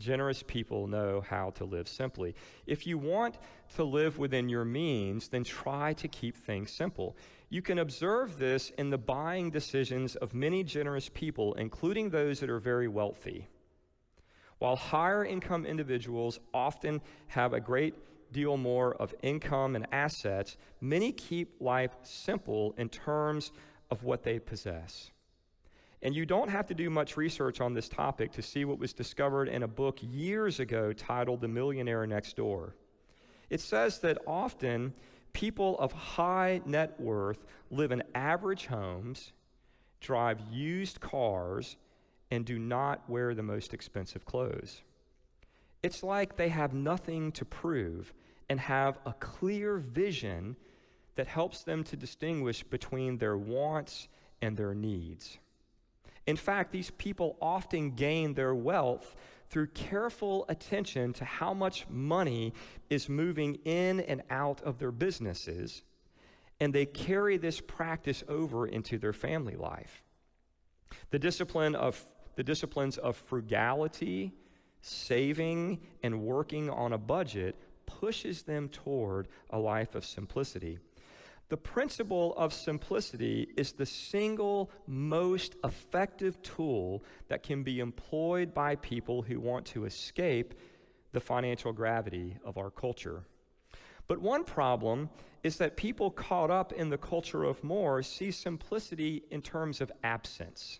Generous 0.00 0.42
people 0.46 0.86
know 0.86 1.20
how 1.20 1.50
to 1.50 1.64
live 1.64 1.88
simply. 1.88 2.34
If 2.66 2.86
you 2.86 2.98
want 2.98 3.36
to 3.76 3.84
live 3.84 4.18
within 4.18 4.48
your 4.48 4.64
means, 4.64 5.28
then 5.28 5.44
try 5.44 5.92
to 5.94 6.08
keep 6.08 6.36
things 6.36 6.70
simple. 6.70 7.16
You 7.48 7.62
can 7.62 7.78
observe 7.78 8.38
this 8.38 8.70
in 8.78 8.90
the 8.90 8.98
buying 8.98 9.50
decisions 9.50 10.14
of 10.16 10.34
many 10.34 10.62
generous 10.62 11.10
people, 11.12 11.54
including 11.54 12.10
those 12.10 12.40
that 12.40 12.50
are 12.50 12.60
very 12.60 12.88
wealthy. 12.88 13.48
While 14.58 14.76
higher 14.76 15.24
income 15.24 15.64
individuals 15.64 16.40
often 16.52 17.00
have 17.28 17.52
a 17.52 17.60
great 17.60 17.94
deal 18.32 18.56
more 18.56 18.94
of 18.94 19.14
income 19.22 19.76
and 19.76 19.86
assets, 19.92 20.56
many 20.80 21.12
keep 21.12 21.54
life 21.60 21.92
simple 22.02 22.74
in 22.76 22.88
terms 22.88 23.52
of 23.90 24.02
what 24.02 24.22
they 24.22 24.38
possess. 24.38 25.10
And 26.02 26.14
you 26.14 26.26
don't 26.26 26.48
have 26.48 26.66
to 26.68 26.74
do 26.74 26.90
much 26.90 27.16
research 27.16 27.60
on 27.60 27.74
this 27.74 27.88
topic 27.88 28.30
to 28.32 28.42
see 28.42 28.64
what 28.64 28.78
was 28.78 28.92
discovered 28.92 29.48
in 29.48 29.64
a 29.64 29.68
book 29.68 29.98
years 30.00 30.60
ago 30.60 30.92
titled 30.92 31.40
The 31.40 31.48
Millionaire 31.48 32.06
Next 32.06 32.36
Door. 32.36 32.76
It 33.50 33.60
says 33.60 33.98
that 34.00 34.18
often 34.26 34.92
people 35.32 35.78
of 35.78 35.92
high 35.92 36.60
net 36.64 36.98
worth 37.00 37.46
live 37.70 37.90
in 37.90 38.02
average 38.14 38.66
homes, 38.66 39.32
drive 40.00 40.40
used 40.50 41.00
cars, 41.00 41.76
and 42.30 42.44
do 42.44 42.58
not 42.58 43.08
wear 43.08 43.34
the 43.34 43.42
most 43.42 43.72
expensive 43.74 44.24
clothes. 44.24 44.82
It's 45.82 46.02
like 46.02 46.36
they 46.36 46.48
have 46.48 46.74
nothing 46.74 47.32
to 47.32 47.44
prove 47.44 48.12
and 48.48 48.58
have 48.60 48.98
a 49.06 49.12
clear 49.14 49.78
vision 49.78 50.56
that 51.16 51.26
helps 51.26 51.62
them 51.62 51.84
to 51.84 51.96
distinguish 51.96 52.62
between 52.62 53.18
their 53.18 53.36
wants 53.36 54.08
and 54.40 54.56
their 54.56 54.74
needs. 54.74 55.38
In 56.26 56.36
fact, 56.36 56.72
these 56.72 56.90
people 56.92 57.36
often 57.40 57.92
gain 57.92 58.34
their 58.34 58.54
wealth 58.54 59.16
through 59.48 59.68
careful 59.68 60.44
attention 60.48 61.12
to 61.14 61.24
how 61.24 61.54
much 61.54 61.86
money 61.88 62.52
is 62.90 63.08
moving 63.08 63.54
in 63.64 64.00
and 64.00 64.22
out 64.30 64.60
of 64.62 64.78
their 64.78 64.92
businesses, 64.92 65.82
and 66.60 66.74
they 66.74 66.84
carry 66.84 67.36
this 67.36 67.60
practice 67.60 68.22
over 68.28 68.66
into 68.66 68.98
their 68.98 69.12
family 69.12 69.56
life. 69.56 70.02
The 71.10 71.18
discipline 71.18 71.74
of 71.74 72.02
the 72.38 72.44
disciplines 72.44 72.98
of 72.98 73.16
frugality, 73.16 74.32
saving, 74.80 75.80
and 76.04 76.20
working 76.20 76.70
on 76.70 76.92
a 76.92 76.96
budget 76.96 77.56
pushes 77.84 78.44
them 78.44 78.68
toward 78.68 79.26
a 79.50 79.58
life 79.58 79.96
of 79.96 80.04
simplicity. 80.04 80.78
The 81.48 81.56
principle 81.56 82.36
of 82.36 82.54
simplicity 82.54 83.48
is 83.56 83.72
the 83.72 83.84
single 83.84 84.70
most 84.86 85.56
effective 85.64 86.40
tool 86.42 87.02
that 87.26 87.42
can 87.42 87.64
be 87.64 87.80
employed 87.80 88.54
by 88.54 88.76
people 88.76 89.20
who 89.20 89.40
want 89.40 89.66
to 89.66 89.84
escape 89.84 90.54
the 91.10 91.20
financial 91.20 91.72
gravity 91.72 92.36
of 92.44 92.56
our 92.56 92.70
culture. 92.70 93.24
But 94.06 94.20
one 94.20 94.44
problem 94.44 95.10
is 95.42 95.56
that 95.56 95.76
people 95.76 96.12
caught 96.12 96.52
up 96.52 96.72
in 96.72 96.88
the 96.88 96.98
culture 96.98 97.42
of 97.42 97.64
more 97.64 98.00
see 98.04 98.30
simplicity 98.30 99.24
in 99.32 99.42
terms 99.42 99.80
of 99.80 99.90
absence. 100.04 100.78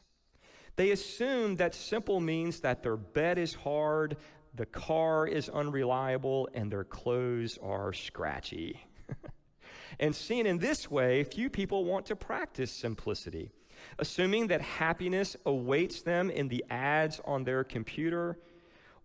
They 0.78 0.92
assume 0.92 1.56
that 1.56 1.74
simple 1.74 2.20
means 2.20 2.60
that 2.60 2.84
their 2.84 2.96
bed 2.96 3.36
is 3.36 3.52
hard, 3.52 4.16
the 4.54 4.64
car 4.64 5.26
is 5.26 5.48
unreliable, 5.48 6.48
and 6.54 6.70
their 6.70 6.84
clothes 6.84 7.58
are 7.60 7.92
scratchy. 7.92 8.86
and 9.98 10.14
seen 10.14 10.46
in 10.46 10.58
this 10.58 10.88
way, 10.88 11.24
few 11.24 11.50
people 11.50 11.84
want 11.84 12.06
to 12.06 12.14
practice 12.14 12.70
simplicity. 12.70 13.50
Assuming 13.98 14.46
that 14.46 14.60
happiness 14.60 15.36
awaits 15.46 16.02
them 16.02 16.30
in 16.30 16.46
the 16.46 16.64
ads 16.70 17.20
on 17.24 17.42
their 17.42 17.64
computer 17.64 18.38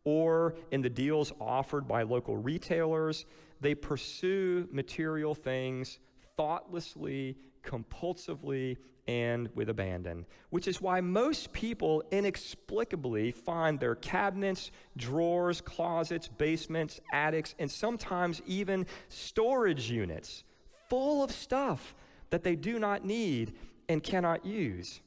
or 0.03 0.53
in 0.69 0.83
the 0.83 0.91
deals 0.91 1.33
offered 1.41 1.87
by 1.87 2.03
local 2.03 2.37
retailers, 2.37 3.25
they 3.61 3.73
pursue 3.73 4.67
material 4.71 5.33
things 5.33 5.97
thoughtlessly, 6.37 7.37
compulsively, 7.63 8.77
and 9.07 9.49
with 9.53 9.69
abandon, 9.69 10.25
which 10.49 10.67
is 10.67 10.81
why 10.81 11.01
most 11.01 11.51
people 11.51 12.03
inexplicably 12.11 13.31
find 13.31 13.79
their 13.79 13.95
cabinets, 13.95 14.71
drawers, 14.95 15.59
closets, 15.59 16.29
basements, 16.29 17.01
attics, 17.11 17.53
and 17.59 17.69
sometimes 17.69 18.41
even 18.45 18.85
storage 19.09 19.91
units 19.91 20.43
full 20.89 21.23
of 21.23 21.31
stuff 21.31 21.95
that 22.29 22.43
they 22.43 22.55
do 22.55 22.79
not 22.79 23.03
need 23.03 23.53
and 23.89 24.01
cannot 24.01 24.45
use. 24.45 25.01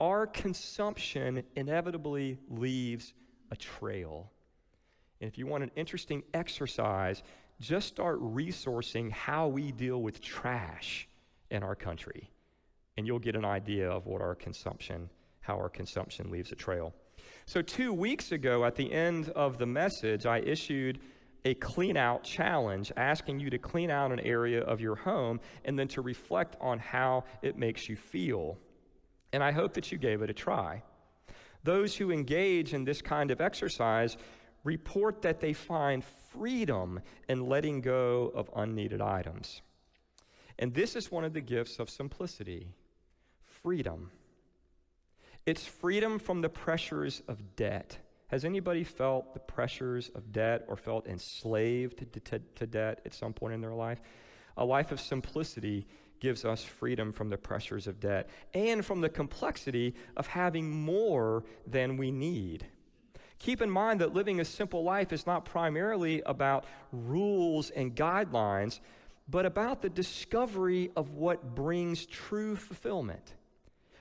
Our 0.00 0.26
consumption 0.26 1.42
inevitably 1.54 2.38
leaves 2.50 3.14
a 3.50 3.56
trail. 3.56 4.30
And 5.20 5.28
if 5.28 5.38
you 5.38 5.46
want 5.46 5.62
an 5.62 5.70
interesting 5.76 6.22
exercise, 6.34 7.22
just 7.60 7.88
start 7.88 8.20
resourcing 8.20 9.10
how 9.10 9.48
we 9.48 9.72
deal 9.72 10.02
with 10.02 10.20
trash 10.20 11.08
in 11.50 11.62
our 11.62 11.74
country 11.74 12.30
and 12.96 13.06
you'll 13.06 13.18
get 13.18 13.36
an 13.36 13.44
idea 13.44 13.88
of 13.88 14.06
what 14.06 14.20
our 14.20 14.34
consumption, 14.34 15.08
how 15.40 15.56
our 15.56 15.68
consumption 15.68 16.30
leaves 16.30 16.52
a 16.52 16.54
trail. 16.54 16.94
So, 17.44 17.62
two 17.62 17.92
weeks 17.92 18.32
ago, 18.32 18.64
at 18.64 18.74
the 18.74 18.90
end 18.92 19.30
of 19.30 19.58
the 19.58 19.66
message, 19.66 20.26
I 20.26 20.38
issued 20.38 21.00
a 21.44 21.54
clean 21.54 21.96
out 21.96 22.24
challenge 22.24 22.90
asking 22.96 23.38
you 23.38 23.50
to 23.50 23.58
clean 23.58 23.90
out 23.90 24.10
an 24.10 24.20
area 24.20 24.62
of 24.62 24.80
your 24.80 24.96
home 24.96 25.40
and 25.64 25.78
then 25.78 25.86
to 25.88 26.00
reflect 26.00 26.56
on 26.60 26.78
how 26.78 27.24
it 27.42 27.56
makes 27.56 27.88
you 27.88 27.96
feel. 27.96 28.58
And 29.32 29.44
I 29.44 29.52
hope 29.52 29.74
that 29.74 29.92
you 29.92 29.98
gave 29.98 30.22
it 30.22 30.30
a 30.30 30.34
try. 30.34 30.82
Those 31.62 31.96
who 31.96 32.10
engage 32.10 32.74
in 32.74 32.84
this 32.84 33.02
kind 33.02 33.30
of 33.30 33.40
exercise 33.40 34.16
report 34.64 35.22
that 35.22 35.40
they 35.40 35.52
find 35.52 36.02
freedom 36.38 37.00
in 37.28 37.48
letting 37.48 37.80
go 37.80 38.30
of 38.34 38.50
unneeded 38.54 39.00
items. 39.00 39.62
And 40.58 40.72
this 40.72 40.96
is 40.96 41.10
one 41.10 41.24
of 41.24 41.32
the 41.32 41.40
gifts 41.40 41.78
of 41.78 41.90
simplicity 41.90 42.68
freedom. 43.62 44.10
It's 45.44 45.66
freedom 45.66 46.18
from 46.18 46.40
the 46.40 46.48
pressures 46.48 47.22
of 47.28 47.56
debt. 47.56 47.98
Has 48.28 48.44
anybody 48.44 48.84
felt 48.84 49.34
the 49.34 49.40
pressures 49.40 50.10
of 50.14 50.32
debt 50.32 50.64
or 50.68 50.76
felt 50.76 51.06
enslaved 51.06 51.98
to, 51.98 52.20
to, 52.20 52.38
to, 52.56 52.66
debt 52.66 53.00
at 53.04 53.14
some 53.14 53.32
point 53.32 53.54
in 53.54 53.60
their 53.60 53.74
life? 53.74 54.00
A 54.56 54.64
life 54.64 54.90
of 54.90 55.00
simplicity 55.00 55.86
gives 56.18 56.44
us 56.44 56.64
freedom 56.64 57.12
from 57.12 57.28
the 57.28 57.36
pressures 57.36 57.86
of 57.86 58.00
debt 58.00 58.28
and 58.54 58.84
from 58.84 59.00
the 59.00 59.08
complexity 59.08 59.94
of 60.16 60.26
having 60.26 60.68
more 60.70 61.44
than 61.66 61.96
we 61.96 62.10
need. 62.10 62.66
Keep 63.38 63.62
in 63.62 63.70
mind 63.70 64.00
that 64.00 64.14
living 64.14 64.40
a 64.40 64.44
simple 64.44 64.82
life 64.82 65.12
is 65.12 65.26
not 65.26 65.44
primarily 65.44 66.22
about 66.24 66.64
rules 66.92 67.70
and 67.70 67.94
guidelines, 67.94 68.80
but 69.28 69.44
about 69.44 69.82
the 69.82 69.88
discovery 69.88 70.90
of 70.96 71.10
what 71.10 71.54
brings 71.54 72.06
true 72.06 72.56
fulfillment. 72.56 73.34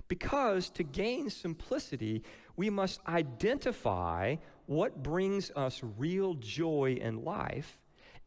Because 0.08 0.70
to 0.72 0.84
gain 0.84 1.30
simplicity, 1.30 2.24
we 2.56 2.70
must 2.70 3.02
identify 3.08 4.36
what 4.68 5.04
brings 5.04 5.52
us 5.56 5.82
real 5.98 6.36
joy 6.36 6.98
in 7.02 7.24
life. 7.24 7.78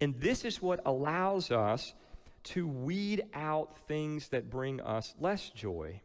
And 0.01 0.19
this 0.21 0.45
is 0.45 0.61
what 0.61 0.81
allows 0.85 1.51
us 1.51 1.95
to 2.45 2.67
weed 2.67 3.25
out 3.35 3.79
things 3.87 4.29
that 4.29 4.51
bring 4.51 4.81
us 4.81 5.15
less 5.21 5.51
joy. 5.51 6.01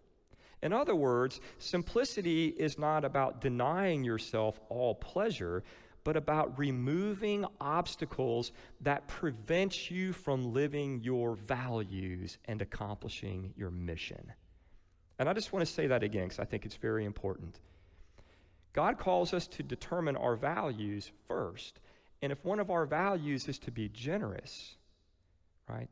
In 0.63 0.71
other 0.71 0.95
words, 0.95 1.41
simplicity 1.59 2.47
is 2.47 2.79
not 2.79 3.03
about 3.03 3.41
denying 3.41 4.05
yourself 4.05 4.61
all 4.69 4.95
pleasure, 4.95 5.61
but 6.05 6.15
about 6.15 6.57
removing 6.57 7.45
obstacles 7.59 8.53
that 8.79 9.05
prevent 9.09 9.91
you 9.91 10.13
from 10.13 10.53
living 10.53 11.01
your 11.03 11.35
values 11.35 12.37
and 12.45 12.61
accomplishing 12.61 13.53
your 13.57 13.71
mission. 13.71 14.31
And 15.19 15.27
I 15.27 15.33
just 15.33 15.51
want 15.51 15.67
to 15.67 15.71
say 15.71 15.87
that 15.87 16.01
again 16.01 16.23
because 16.23 16.39
I 16.39 16.45
think 16.45 16.65
it's 16.65 16.77
very 16.77 17.03
important. 17.03 17.59
God 18.71 18.97
calls 18.97 19.33
us 19.33 19.47
to 19.47 19.63
determine 19.63 20.15
our 20.15 20.37
values 20.37 21.11
first. 21.27 21.79
And 22.21 22.31
if 22.31 22.43
one 22.45 22.61
of 22.61 22.71
our 22.71 22.85
values 22.85 23.49
is 23.49 23.59
to 23.59 23.71
be 23.71 23.89
generous, 23.89 24.75
right, 25.67 25.89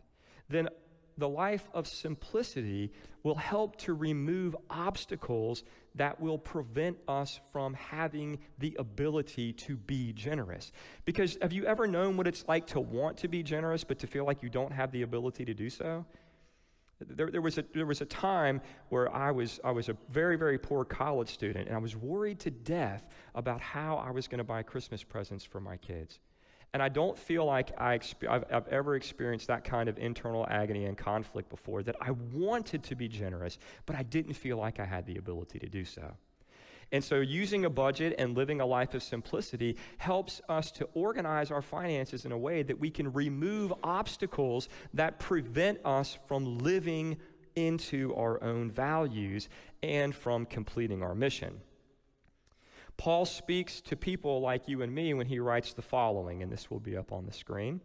then 0.48 0.70
the 1.18 1.30
life 1.30 1.70
of 1.74 1.88
simplicity 1.88 2.92
will 3.24 3.36
help 3.36 3.76
to 3.78 3.94
remove 3.94 4.56
obstacles 4.70 5.64
that 5.96 6.20
will 6.20 6.38
prevent 6.38 6.98
us 7.08 7.40
from 7.52 7.74
having 7.74 8.40
the 8.60 8.76
ability 8.80 9.54
to 9.54 9.76
be 9.76 10.14
generous. 10.14 10.72
Because 11.06 11.38
have 11.42 11.54
you 11.54 11.66
ever 11.66 11.86
known 11.88 12.18
what 12.18 12.28
it's 12.28 12.48
like 12.48 12.68
to 12.68 12.80
want 12.80 13.18
to 13.18 13.28
be 13.28 13.44
generous, 13.44 13.84
but 13.84 14.00
to 14.00 14.08
feel 14.08 14.26
like 14.26 14.42
you 14.42 14.50
don't 14.50 14.72
have 14.72 14.92
the 14.92 15.02
ability 15.02 15.46
to 15.46 15.54
do 15.54 15.70
so? 15.70 16.06
There, 17.00 17.32
there, 17.32 17.42
was 17.42 17.58
a, 17.58 17.66
there 17.74 17.86
was 17.86 18.02
a 18.02 18.06
time 18.06 18.62
where 18.90 19.14
I 19.14 19.32
was, 19.32 19.60
I 19.64 19.72
was 19.72 19.90
a 19.90 19.98
very, 20.10 20.38
very 20.38 20.58
poor 20.58 20.86
college 20.86 21.30
student, 21.30 21.68
and 21.68 21.76
I 21.76 21.80
was 21.80 21.96
worried 21.96 22.40
to 22.42 22.52
death 22.52 23.08
about 23.34 23.60
how 23.60 23.98
I 23.98 24.12
was 24.12 24.28
going 24.28 24.38
to 24.38 24.44
buy 24.44 24.62
Christmas 24.64 25.04
presents 25.04 25.44
for 25.44 25.60
my 25.60 25.78
kids. 25.78 26.20
And 26.74 26.82
I 26.82 26.88
don't 26.88 27.18
feel 27.18 27.46
like 27.46 27.72
I 27.78 27.94
have 27.94 28.46
I've 28.50 28.68
ever 28.70 28.96
experienced 28.96 29.48
that 29.48 29.66
kind 29.66 29.90
of 29.90 29.98
internal 29.98 30.48
agony 30.50 30.86
and 30.86 30.98
conflict 30.98 31.50
before, 31.50 31.84
that 31.84 31.98
I 32.00 32.12
wanted 32.34 32.84
to 32.84 32.96
be 32.96 33.10
generous, 33.10 33.58
but 33.86 33.96
I 33.96 34.04
didn't 34.04 34.34
feel 34.34 34.58
like 34.58 34.80
I 34.80 34.86
had 34.86 35.06
the 35.06 35.18
ability 35.18 35.60
to 35.60 35.68
do 35.68 35.84
so. 35.84 36.16
And 36.94 37.04
so, 37.04 37.22
using 37.22 37.66
a 37.66 37.70
budget 37.70 38.16
and 38.18 38.36
living 38.36 38.60
a 38.60 38.66
life 38.66 38.94
of 38.94 39.04
simplicity 39.04 39.78
helps 39.98 40.42
us 40.50 40.72
to 40.72 40.88
organize 40.94 41.52
our 41.52 41.62
finances 41.62 42.26
in 42.26 42.32
a 42.32 42.38
way 42.38 42.64
that 42.64 42.80
we 42.80 42.90
can 42.90 43.12
remove 43.14 43.74
obstacles 43.84 44.68
that 44.94 45.20
prevent 45.20 45.80
us 45.86 46.18
from 46.28 46.58
living 46.60 47.18
into 47.56 48.14
our 48.16 48.42
own 48.44 48.72
values 48.72 49.50
and 49.84 50.14
from 50.14 50.46
completing 50.46 51.02
our 51.02 51.16
mission. 51.16 51.62
Paul 53.02 53.26
speaks 53.26 53.82
to 53.82 53.96
people 53.96 54.42
like 54.42 54.68
you 54.68 54.84
and 54.84 54.94
me 54.94 55.16
when 55.16 55.26
he 55.26 55.40
writes 55.40 55.74
the 55.74 55.82
following, 55.82 56.44
and 56.44 56.52
this 56.52 56.70
will 56.70 56.80
be 56.80 56.96
up 56.96 57.12
on 57.12 57.26
the 57.26 57.34
screen. 57.34 57.82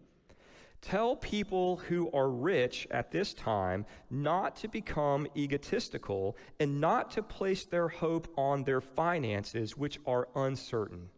Tell 0.83 1.17
people 1.17 1.77
who 1.77 2.11
are 2.13 2.29
rich 2.29 2.87
at 2.91 3.13
this 3.13 3.33
time 3.33 3.87
not 4.11 4.57
to 4.57 4.69
become 4.69 5.27
egotistical 5.35 6.37
and 6.61 6.83
not 6.83 7.13
to 7.13 7.23
place 7.23 7.65
their 7.65 7.89
hope 7.89 8.29
on 8.37 8.65
their 8.65 8.83
finances, 8.83 9.75
which 9.75 9.99
are 10.07 10.29
uncertain. 10.35 11.09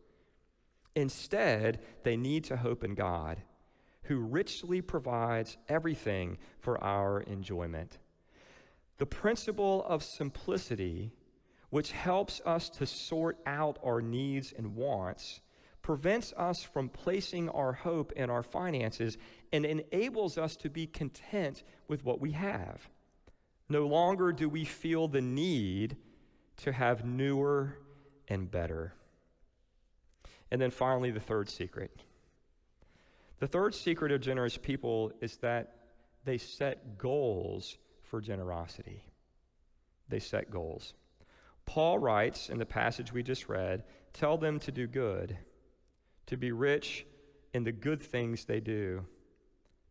Instead, 0.95 1.81
they 2.05 2.17
need 2.17 2.45
to 2.45 2.57
hope 2.57 2.85
in 2.85 2.95
God, 2.95 3.43
who 4.03 4.21
richly 4.21 4.81
provides 4.81 5.57
everything 5.69 6.39
for 6.61 6.81
our 6.85 7.23
enjoyment. 7.23 7.99
The 8.99 9.07
principle 9.07 9.85
of 9.89 10.05
simplicity 10.05 11.11
which 11.71 11.93
helps 11.93 12.41
us 12.47 12.69
to 12.71 12.87
sort 12.87 13.39
out 13.47 13.79
our 13.85 14.01
needs 14.01 14.53
and 14.57 14.75
wants, 14.75 15.41
prevents 15.83 16.33
us 16.37 16.63
from 16.63 16.89
placing 16.89 17.49
our 17.51 17.73
hope 17.73 18.13
in 18.13 18.31
our 18.31 18.43
finances, 18.43 19.19
and 19.53 19.65
enables 19.65 20.39
us 20.39 20.57
to 20.57 20.71
be 20.71 20.87
content 20.87 21.63
with 21.87 22.05
what 22.05 22.21
we 22.21 22.33
have. 22.33 22.89
No 23.69 23.87
longer 23.87 24.33
do 24.33 24.49
we 24.49 24.65
feel 24.65 25.09
the 25.09 25.21
need 25.21 25.97
to 26.59 26.73
have 26.73 27.05
newer 27.05 27.79
and 28.29 28.51
better. 28.51 28.95
And 30.51 30.61
then 30.61 30.71
finally, 30.71 31.11
the 31.11 31.21
third 31.21 31.51
secret. 31.51 31.91
The 33.39 33.47
third 33.47 33.75
secret 33.75 34.11
of 34.11 34.21
generous 34.21 34.57
people 34.57 35.13
is 35.21 35.37
that 35.39 35.75
they 36.25 36.39
set 36.39 36.99
goals 36.99 37.77
for 38.03 38.21
generosity. 38.21 39.05
They 40.09 40.19
set 40.19 40.51
goals. 40.51 40.95
Paul 41.69 41.99
writes 41.99 42.49
in 42.49 42.59
the 42.59 42.65
passage 42.65 43.13
we 43.13 43.23
just 43.23 43.47
read 43.47 43.85
tell 44.15 44.39
them 44.39 44.59
to 44.61 44.73
do 44.73 44.87
good, 44.87 45.37
to 46.25 46.39
be 46.39 46.51
rich 46.51 47.05
in 47.53 47.63
the 47.63 47.73
good 47.73 48.03
things 48.03 48.47
they 48.47 48.59
do, 48.59 49.05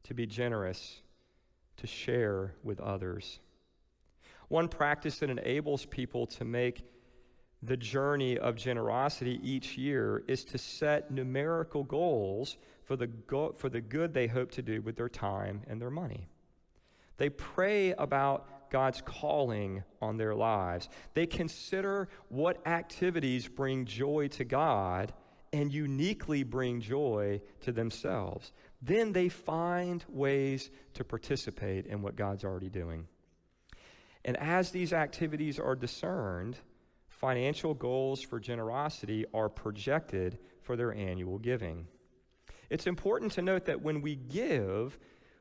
to 0.06 0.16
be 0.16 0.26
generous, 0.26 1.02
to 1.78 1.86
share 1.86 2.56
with 2.64 2.80
others. 2.80 3.40
One 4.48 4.68
practice 4.68 5.20
that 5.20 5.30
enables 5.30 5.86
people 5.86 6.26
to 6.26 6.46
make 6.46 6.84
the 7.62 7.78
journey 7.78 8.40
of 8.40 8.56
generosity 8.56 9.40
each 9.44 9.78
year 9.78 10.24
is 10.28 10.44
to 10.46 10.58
set 10.58 11.12
numerical 11.12 11.84
goals 11.84 12.58
for 12.86 12.96
the, 12.96 13.06
go- 13.06 13.52
for 13.52 13.70
the 13.70 13.82
good 13.82 14.16
they 14.16 14.26
hope 14.26 14.50
to 14.54 14.64
do 14.64 14.82
with 14.82 14.96
their 14.96 15.10
time 15.10 15.62
and 15.68 15.80
their 15.80 15.92
money. 15.92 16.28
They 17.18 17.30
pray 17.30 17.94
about 17.94 18.57
God's 18.70 19.02
calling 19.02 19.84
on 20.02 20.18
their 20.18 20.36
lives. 20.36 20.90
They 21.14 21.26
consider 21.26 22.10
what 22.30 22.66
activities 22.68 23.48
bring 23.48 23.86
joy 23.86 24.28
to 24.30 24.44
God 24.44 25.14
and 25.54 25.74
uniquely 25.74 26.44
bring 26.44 26.82
joy 26.82 27.42
to 27.62 27.72
themselves. 27.72 28.52
Then 28.82 29.14
they 29.14 29.30
find 29.30 30.04
ways 30.10 30.70
to 30.96 31.04
participate 31.04 31.86
in 31.86 32.02
what 32.02 32.16
God's 32.16 32.44
already 32.44 32.70
doing. 32.70 33.08
And 34.26 34.38
as 34.38 34.72
these 34.72 34.94
activities 34.94 35.58
are 35.60 35.76
discerned, 35.76 36.58
financial 37.08 37.74
goals 37.74 38.22
for 38.22 38.40
generosity 38.40 39.26
are 39.34 39.50
projected 39.50 40.38
for 40.62 40.76
their 40.76 40.94
annual 40.94 41.40
giving. 41.40 41.88
It's 42.70 42.88
important 42.88 43.32
to 43.34 43.42
note 43.42 43.66
that 43.66 43.82
when 43.82 44.02
we 44.02 44.16
give, 44.16 45.00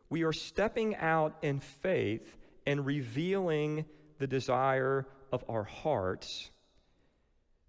we 0.09 0.23
are 0.23 0.33
stepping 0.33 0.95
out 0.97 1.37
in 1.43 1.59
faith 1.59 2.37
and 2.67 2.85
revealing 2.85 3.85
the 4.19 4.27
desire 4.27 5.07
of 5.33 5.45
our 5.49 5.65
hearts 5.65 6.51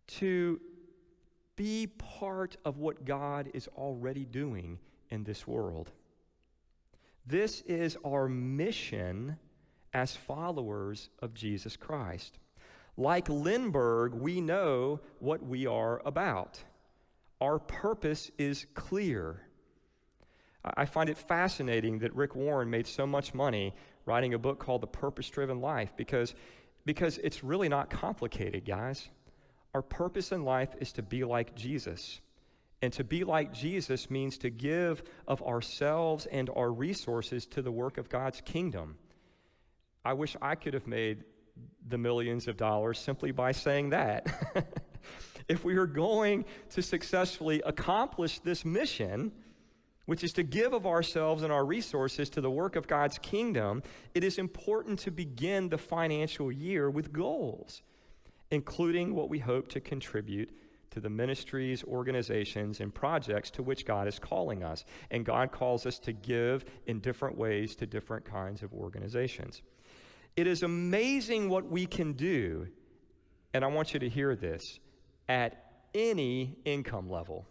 to 0.08 0.60
be 1.56 1.88
part 1.88 2.56
of 2.66 2.78
what 2.78 3.06
God 3.06 3.50
is 3.54 3.68
already 3.76 4.26
doing 4.26 4.80
in 5.10 5.24
this 5.24 5.46
world. 5.46 5.92
This 7.26 7.62
is 7.62 7.98
our 8.06 8.28
mission 8.30 9.38
as 9.94 10.16
followers 10.16 11.10
of 11.20 11.34
Jesus 11.34 11.76
Christ. 11.76 12.38
Like 12.96 13.28
Lindbergh, 13.28 14.14
we 14.14 14.40
know 14.40 15.02
what 15.20 15.44
we 15.44 15.68
are 15.68 16.02
about. 16.06 16.60
Our 17.42 17.60
purpose 17.60 18.32
is 18.38 18.66
clear. 18.74 19.42
I 20.64 20.86
find 20.86 21.10
it 21.10 21.18
fascinating 21.18 22.00
that 22.00 22.16
Rick 22.16 22.36
Warren 22.36 22.70
made 22.70 22.88
so 22.88 23.06
much 23.06 23.34
money 23.34 23.74
writing 24.08 24.34
a 24.34 24.39
book 24.39 24.60
called 24.60 24.82
The 24.82 24.88
Purpose 24.88 25.30
Driven 25.30 25.62
Life 25.62 25.93
because, 25.98 26.34
because 26.86 27.17
it's 27.20 27.43
really 27.43 27.70
not 27.70 27.89
complicated, 27.89 28.65
guys. 28.65 29.08
Our 29.74 29.82
purpose 29.82 30.32
in 30.32 30.43
life 30.43 30.70
is 30.80 30.93
to 30.93 31.04
be 31.04 31.24
like 31.24 31.54
Jesus. 31.56 32.22
And 32.82 32.93
to 32.93 33.04
be 33.04 33.24
like 33.24 33.54
Jesus 33.54 34.10
means 34.10 34.38
to 34.39 34.50
give 34.50 35.04
of 35.28 35.41
ourselves 35.43 36.26
and 36.28 36.50
our 36.56 36.72
resources 36.72 37.46
to 37.48 37.62
the 37.62 37.72
work 37.72 37.98
of 37.98 38.08
God's 38.08 38.39
kingdom. 38.41 38.98
I 40.06 40.13
wish 40.13 40.36
I 40.41 40.56
could 40.56 40.74
have 40.74 40.88
made 40.88 41.24
the 41.88 41.98
millions 41.98 42.48
of 42.48 42.56
dollars 42.56 43.00
simply 43.00 43.32
by 43.32 43.52
saying 43.52 43.89
that. 43.89 44.28
if 45.50 45.65
we 45.65 45.76
are 45.76 45.88
going 45.88 46.46
to 46.72 46.82
successfully 46.82 47.62
accomplish 47.65 48.39
this 48.39 48.63
mission, 48.63 49.32
which 50.08 50.24
is 50.24 50.32
to 50.32 50.43
give 50.43 50.74
of 50.74 50.88
ourselves 50.88 51.43
and 51.43 51.52
our 51.52 51.65
resources 51.65 52.30
to 52.30 52.41
the 52.41 52.50
work 52.50 52.78
of 52.78 52.88
God's 52.88 53.20
kingdom, 53.20 53.84
it 54.15 54.24
is 54.24 54.39
important 54.39 55.00
to 55.00 55.12
begin 55.12 55.67
the 55.67 55.78
financial 55.78 56.50
year 56.50 56.89
with 56.89 57.12
goals, 57.12 57.82
including 58.50 59.13
what 59.13 59.30
we 59.30 59.38
hope 59.38 59.67
to 59.67 59.82
contribute 59.82 60.50
to 60.91 61.02
the 61.02 61.10
ministries, 61.10 61.84
organizations, 61.84 62.80
and 62.80 62.96
projects 62.96 63.52
to 63.52 63.62
which 63.62 63.86
God 63.86 64.08
is 64.08 64.17
calling 64.17 64.63
us. 64.63 64.86
And 65.12 65.26
God 65.26 65.52
calls 65.52 65.86
us 65.86 66.00
to 66.00 66.13
give 66.13 66.63
in 66.86 67.02
different 67.02 67.38
ways 67.38 67.76
to 67.76 67.86
different 67.86 68.24
kinds 68.24 68.63
of 68.63 68.74
organizations. 68.74 69.62
It 70.38 70.48
is 70.48 70.63
amazing 70.63 71.50
what 71.50 71.70
we 71.70 71.86
can 71.86 72.13
do, 72.13 72.67
and 73.54 73.65
I 73.65 73.67
want 73.67 73.93
you 73.93 74.00
to 74.00 74.08
hear 74.08 74.38
this, 74.38 74.80
at 75.28 75.65
any 75.93 76.56
income 76.63 77.10
level. 77.10 77.46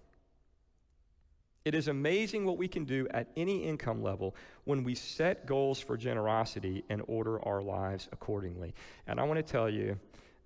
It 1.67 1.75
is 1.75 1.89
amazing 1.89 2.45
what 2.45 2.59
we 2.59 2.69
can 2.69 2.85
do 2.85 3.09
at 3.11 3.27
any 3.37 3.65
income 3.65 4.01
level 4.01 4.37
when 4.67 4.85
we 4.85 4.95
set 4.95 5.47
goals 5.47 5.81
for 5.81 5.97
generosity 5.97 6.85
and 6.89 7.03
order 7.09 7.45
our 7.45 7.61
lives 7.61 8.09
accordingly. 8.13 8.73
And 9.09 9.19
I 9.19 9.25
want 9.25 9.45
to 9.45 9.53
tell 9.53 9.69
you, 9.69 9.99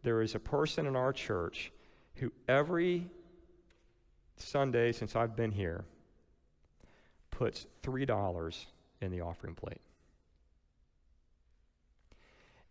there 0.02 0.22
is 0.22 0.34
a 0.34 0.38
person 0.38 0.86
in 0.86 0.96
our 0.96 1.12
church 1.12 1.72
who 2.14 2.32
every 2.48 3.06
Sunday 4.38 4.92
since 4.92 5.14
I've 5.14 5.36
been 5.36 5.50
here 5.50 5.84
puts 7.30 7.66
$3 7.82 8.64
in 9.02 9.10
the 9.10 9.20
offering 9.20 9.54
plate. 9.54 9.82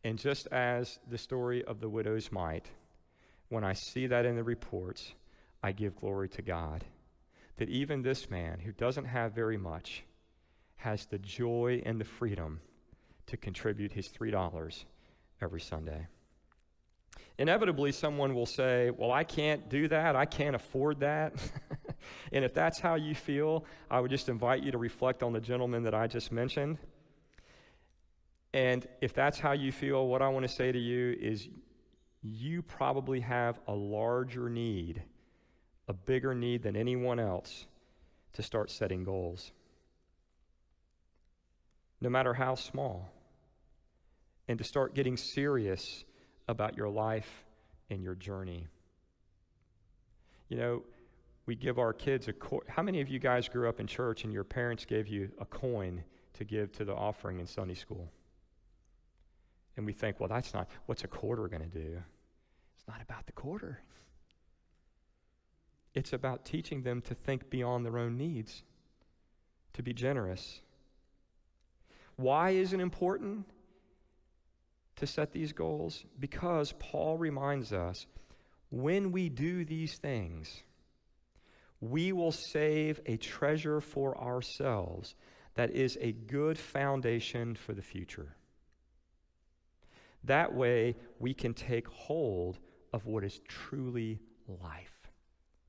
And 0.03 0.17
just 0.17 0.47
as 0.47 0.97
the 1.07 1.19
story 1.19 1.63
of 1.65 1.81
the 1.81 1.89
widow's 1.89 2.31
mite, 2.31 2.65
when 3.49 3.63
I 3.63 3.73
see 3.73 4.07
that 4.07 4.25
in 4.25 4.35
the 4.35 4.43
reports, 4.43 5.13
I 5.62 5.71
give 5.71 5.95
glory 5.95 6.29
to 6.29 6.41
God 6.41 6.83
that 7.60 7.69
even 7.69 8.02
this 8.02 8.30
man 8.30 8.60
who 8.60 8.72
doesn't 8.72 9.06
have 9.06 9.34
very 9.34 9.58
much 9.58 10.04
has 10.78 11.06
the 11.06 11.19
joy 11.19 11.82
and 11.86 12.00
the 12.00 12.06
freedom 12.06 12.62
to 13.28 13.36
contribute 13.36 13.91
his 13.91 14.08
$3 14.08 14.86
every 15.41 15.60
Sunday. 15.60 16.08
Inevitably, 17.38 17.91
someone 17.91 18.34
will 18.34 18.45
say, 18.45 18.91
Well, 18.91 19.12
I 19.12 19.24
can't 19.24 19.69
do 19.69 19.88
that. 19.89 20.15
I 20.15 20.26
can't 20.26 20.56
afford 20.56 21.02
that. 21.02 21.34
and 22.32 22.45
if 22.45 22.54
that's 22.54 22.80
how 22.80 22.95
you 22.95 23.13
feel, 23.13 23.65
I 23.91 24.00
would 24.00 24.12
just 24.12 24.30
invite 24.30 24.63
you 24.63 24.72
to 24.72 24.78
reflect 24.78 25.22
on 25.22 25.34
the 25.34 25.41
gentleman 25.41 25.84
that 25.84 25.93
I 25.93 26.08
just 26.08 26.32
mentioned. 26.32 26.78
And 28.54 28.88
if 29.02 29.13
that's 29.13 29.38
how 29.38 29.52
you 29.52 29.72
feel, 29.72 30.08
what 30.08 30.22
I 30.22 30.30
want 30.30 30.48
to 30.48 30.54
say 30.54 30.72
to 30.72 30.80
you 30.80 31.15
is 31.19 31.50
you 32.22 32.62
probably 32.62 33.19
have 33.19 33.60
a 33.67 33.74
larger 33.74 34.50
need, 34.50 35.04
a 35.89 35.93
bigger 35.93 36.36
need 36.36 36.62
than 36.62 36.75
anyone 36.75 37.19
else 37.19 37.65
to 38.34 38.43
start 38.43 38.69
setting 38.69 39.04
goals, 39.04 39.52
no 41.99 42.10
matter 42.10 42.34
how 42.34 42.54
small, 42.54 43.12
and 44.47 44.60
to 44.60 44.63
start 44.63 44.93
getting 44.93 45.17
serious 45.17 46.06
about 46.47 46.78
your 46.78 46.89
life 46.89 47.43
and 47.89 48.04
your 48.04 48.13
journey. 48.13 48.67
You 50.47 50.58
know, 50.58 50.84
we 51.47 51.56
give 51.56 51.80
our 51.80 51.91
kids 51.91 52.28
a 52.28 52.34
co- 52.34 52.63
how 52.67 52.84
many 52.84 53.02
of 53.02 53.10
you 53.10 53.17
guys 53.17 53.49
grew 53.49 53.67
up 53.67 53.80
in 53.80 53.88
church 53.88 54.23
and 54.23 54.32
your 54.32 54.43
parents 54.43 54.86
gave 54.86 55.08
you 55.08 55.32
a 55.39 55.45
coin 55.45 56.04
to 56.34 56.43
give 56.43 56.71
to 56.73 56.86
the 56.86 56.93
offering 56.93 57.39
in 57.39 57.47
Sunday 57.47 57.73
school? 57.73 58.12
And 59.75 59.88
we 59.88 59.93
think, 59.93 60.19
well, 60.19 60.30
that's 60.30 60.54
not, 60.54 60.69
what's 60.86 61.04
a 61.04 61.08
quarter 61.08 61.47
going 61.47 61.63
to 61.63 61.67
do? 61.67 62.02
It's 62.75 62.88
not 62.88 63.02
about 63.02 63.25
the 63.25 63.32
quarter. 63.32 63.80
It's 65.99 66.13
about 66.13 66.45
teaching 66.45 66.83
them 66.83 67.01
to 67.01 67.13
think 67.13 67.49
beyond 67.49 67.85
their 67.85 67.97
own 67.97 68.15
needs, 68.15 68.63
to 69.73 69.83
be 69.83 69.91
generous. 69.91 70.62
Why 72.15 72.51
is 72.51 72.71
it 72.71 72.79
important 72.79 73.45
to 74.95 75.05
set 75.05 75.33
these 75.33 75.51
goals? 75.51 76.05
Because 76.17 76.73
Paul 76.79 77.17
reminds 77.17 77.73
us 77.73 78.07
when 78.69 79.12
we 79.12 79.27
do 79.27 79.65
these 79.65 79.97
things, 79.97 80.63
we 81.81 82.13
will 82.13 82.31
save 82.31 83.01
a 83.05 83.17
treasure 83.17 83.81
for 83.81 84.17
ourselves 84.17 85.15
that 85.55 85.71
is 85.71 85.97
a 85.99 86.13
good 86.13 86.57
foundation 86.57 87.55
for 87.55 87.73
the 87.73 87.81
future. 87.81 88.38
That 90.23 90.53
way, 90.53 90.95
we 91.19 91.33
can 91.33 91.53
take 91.53 91.89
hold 91.89 92.57
of 92.93 93.05
what 93.05 93.25
is 93.25 93.41
truly 93.49 94.21
life. 94.47 94.98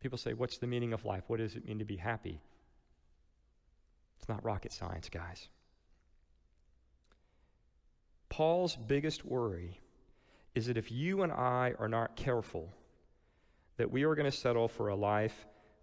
People 0.00 0.18
say, 0.18 0.32
What's 0.32 0.58
the 0.58 0.66
meaning 0.66 0.92
of 0.92 1.04
life? 1.04 1.24
What 1.28 1.38
does 1.38 1.56
it 1.56 1.66
mean 1.66 1.78
to 1.78 1.84
be 1.84 1.96
happy? 1.96 2.40
It's 4.18 4.28
not 4.28 4.44
rocket 4.44 4.72
science, 4.72 5.08
guys. 5.08 5.48
Paul's 8.28 8.76
biggest 8.76 9.24
worry 9.24 9.80
is 10.54 10.66
that 10.66 10.76
if 10.76 10.90
you 10.90 11.22
and 11.22 11.32
I 11.32 11.74
are 11.78 11.88
not 11.88 12.16
careful, 12.16 12.68
that 13.76 13.90
we 13.90 14.04
are 14.04 14.14
going 14.14 14.30
to 14.30 14.36
settle 14.36 14.68
for 14.68 14.88
a 14.88 14.96
life 14.96 15.34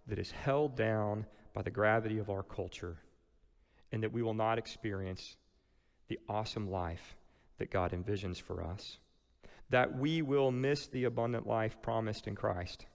that 0.06 0.18
is 0.18 0.30
held 0.30 0.76
down 0.76 1.26
by 1.54 1.62
the 1.62 1.70
gravity 1.70 2.18
of 2.18 2.30
our 2.30 2.42
culture 2.42 2.96
and 3.92 4.02
that 4.02 4.12
we 4.12 4.22
will 4.22 4.34
not 4.34 4.58
experience 4.58 5.36
the 6.08 6.18
awesome 6.28 6.70
life 6.70 7.16
that 7.58 7.70
God 7.70 7.92
envisions 7.92 8.40
for 8.40 8.62
us. 8.62 8.98
That 9.70 9.98
we 9.98 10.22
will 10.22 10.50
miss 10.50 10.86
the 10.86 11.04
abundant 11.04 11.46
life 11.46 11.82
promised 11.82 12.26
in 12.26 12.34
Christ. 12.34 12.86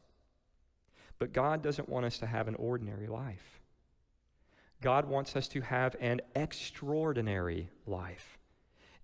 But 1.23 1.31
God 1.31 1.61
doesn't 1.63 1.87
want 1.87 2.05
us 2.05 2.17
to 2.17 2.25
have 2.25 2.49
an 2.49 2.55
ordinary 2.55 3.07
life. 3.07 3.61
God 4.81 5.07
wants 5.07 5.37
us 5.37 5.47
to 5.47 5.61
have 5.61 5.95
an 6.01 6.19
extraordinary 6.35 7.69
life. 7.85 8.37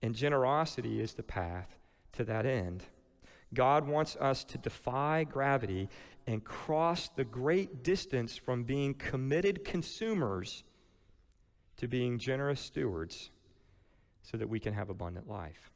And 0.01 0.13
generosity 0.13 0.99
is 0.99 1.13
the 1.13 1.23
path 1.23 1.73
to 2.17 2.25
that 2.25 2.45
end. 2.45 2.83
God 3.53 3.87
wants 3.87 4.17
us 4.17 4.43
to 4.43 4.57
defy 4.57 5.23
gravity 5.23 5.87
and 6.27 6.43
cross 6.43 7.07
the 7.07 7.23
great 7.23 7.83
distance 7.83 8.35
from 8.35 8.65
being 8.65 8.95
committed 8.95 9.63
consumers 9.63 10.65
to 11.77 11.87
being 11.87 12.19
generous 12.19 12.59
stewards 12.59 13.29
so 14.23 14.35
that 14.35 14.49
we 14.49 14.59
can 14.59 14.73
have 14.73 14.89
abundant 14.89 15.29
life. 15.29 15.68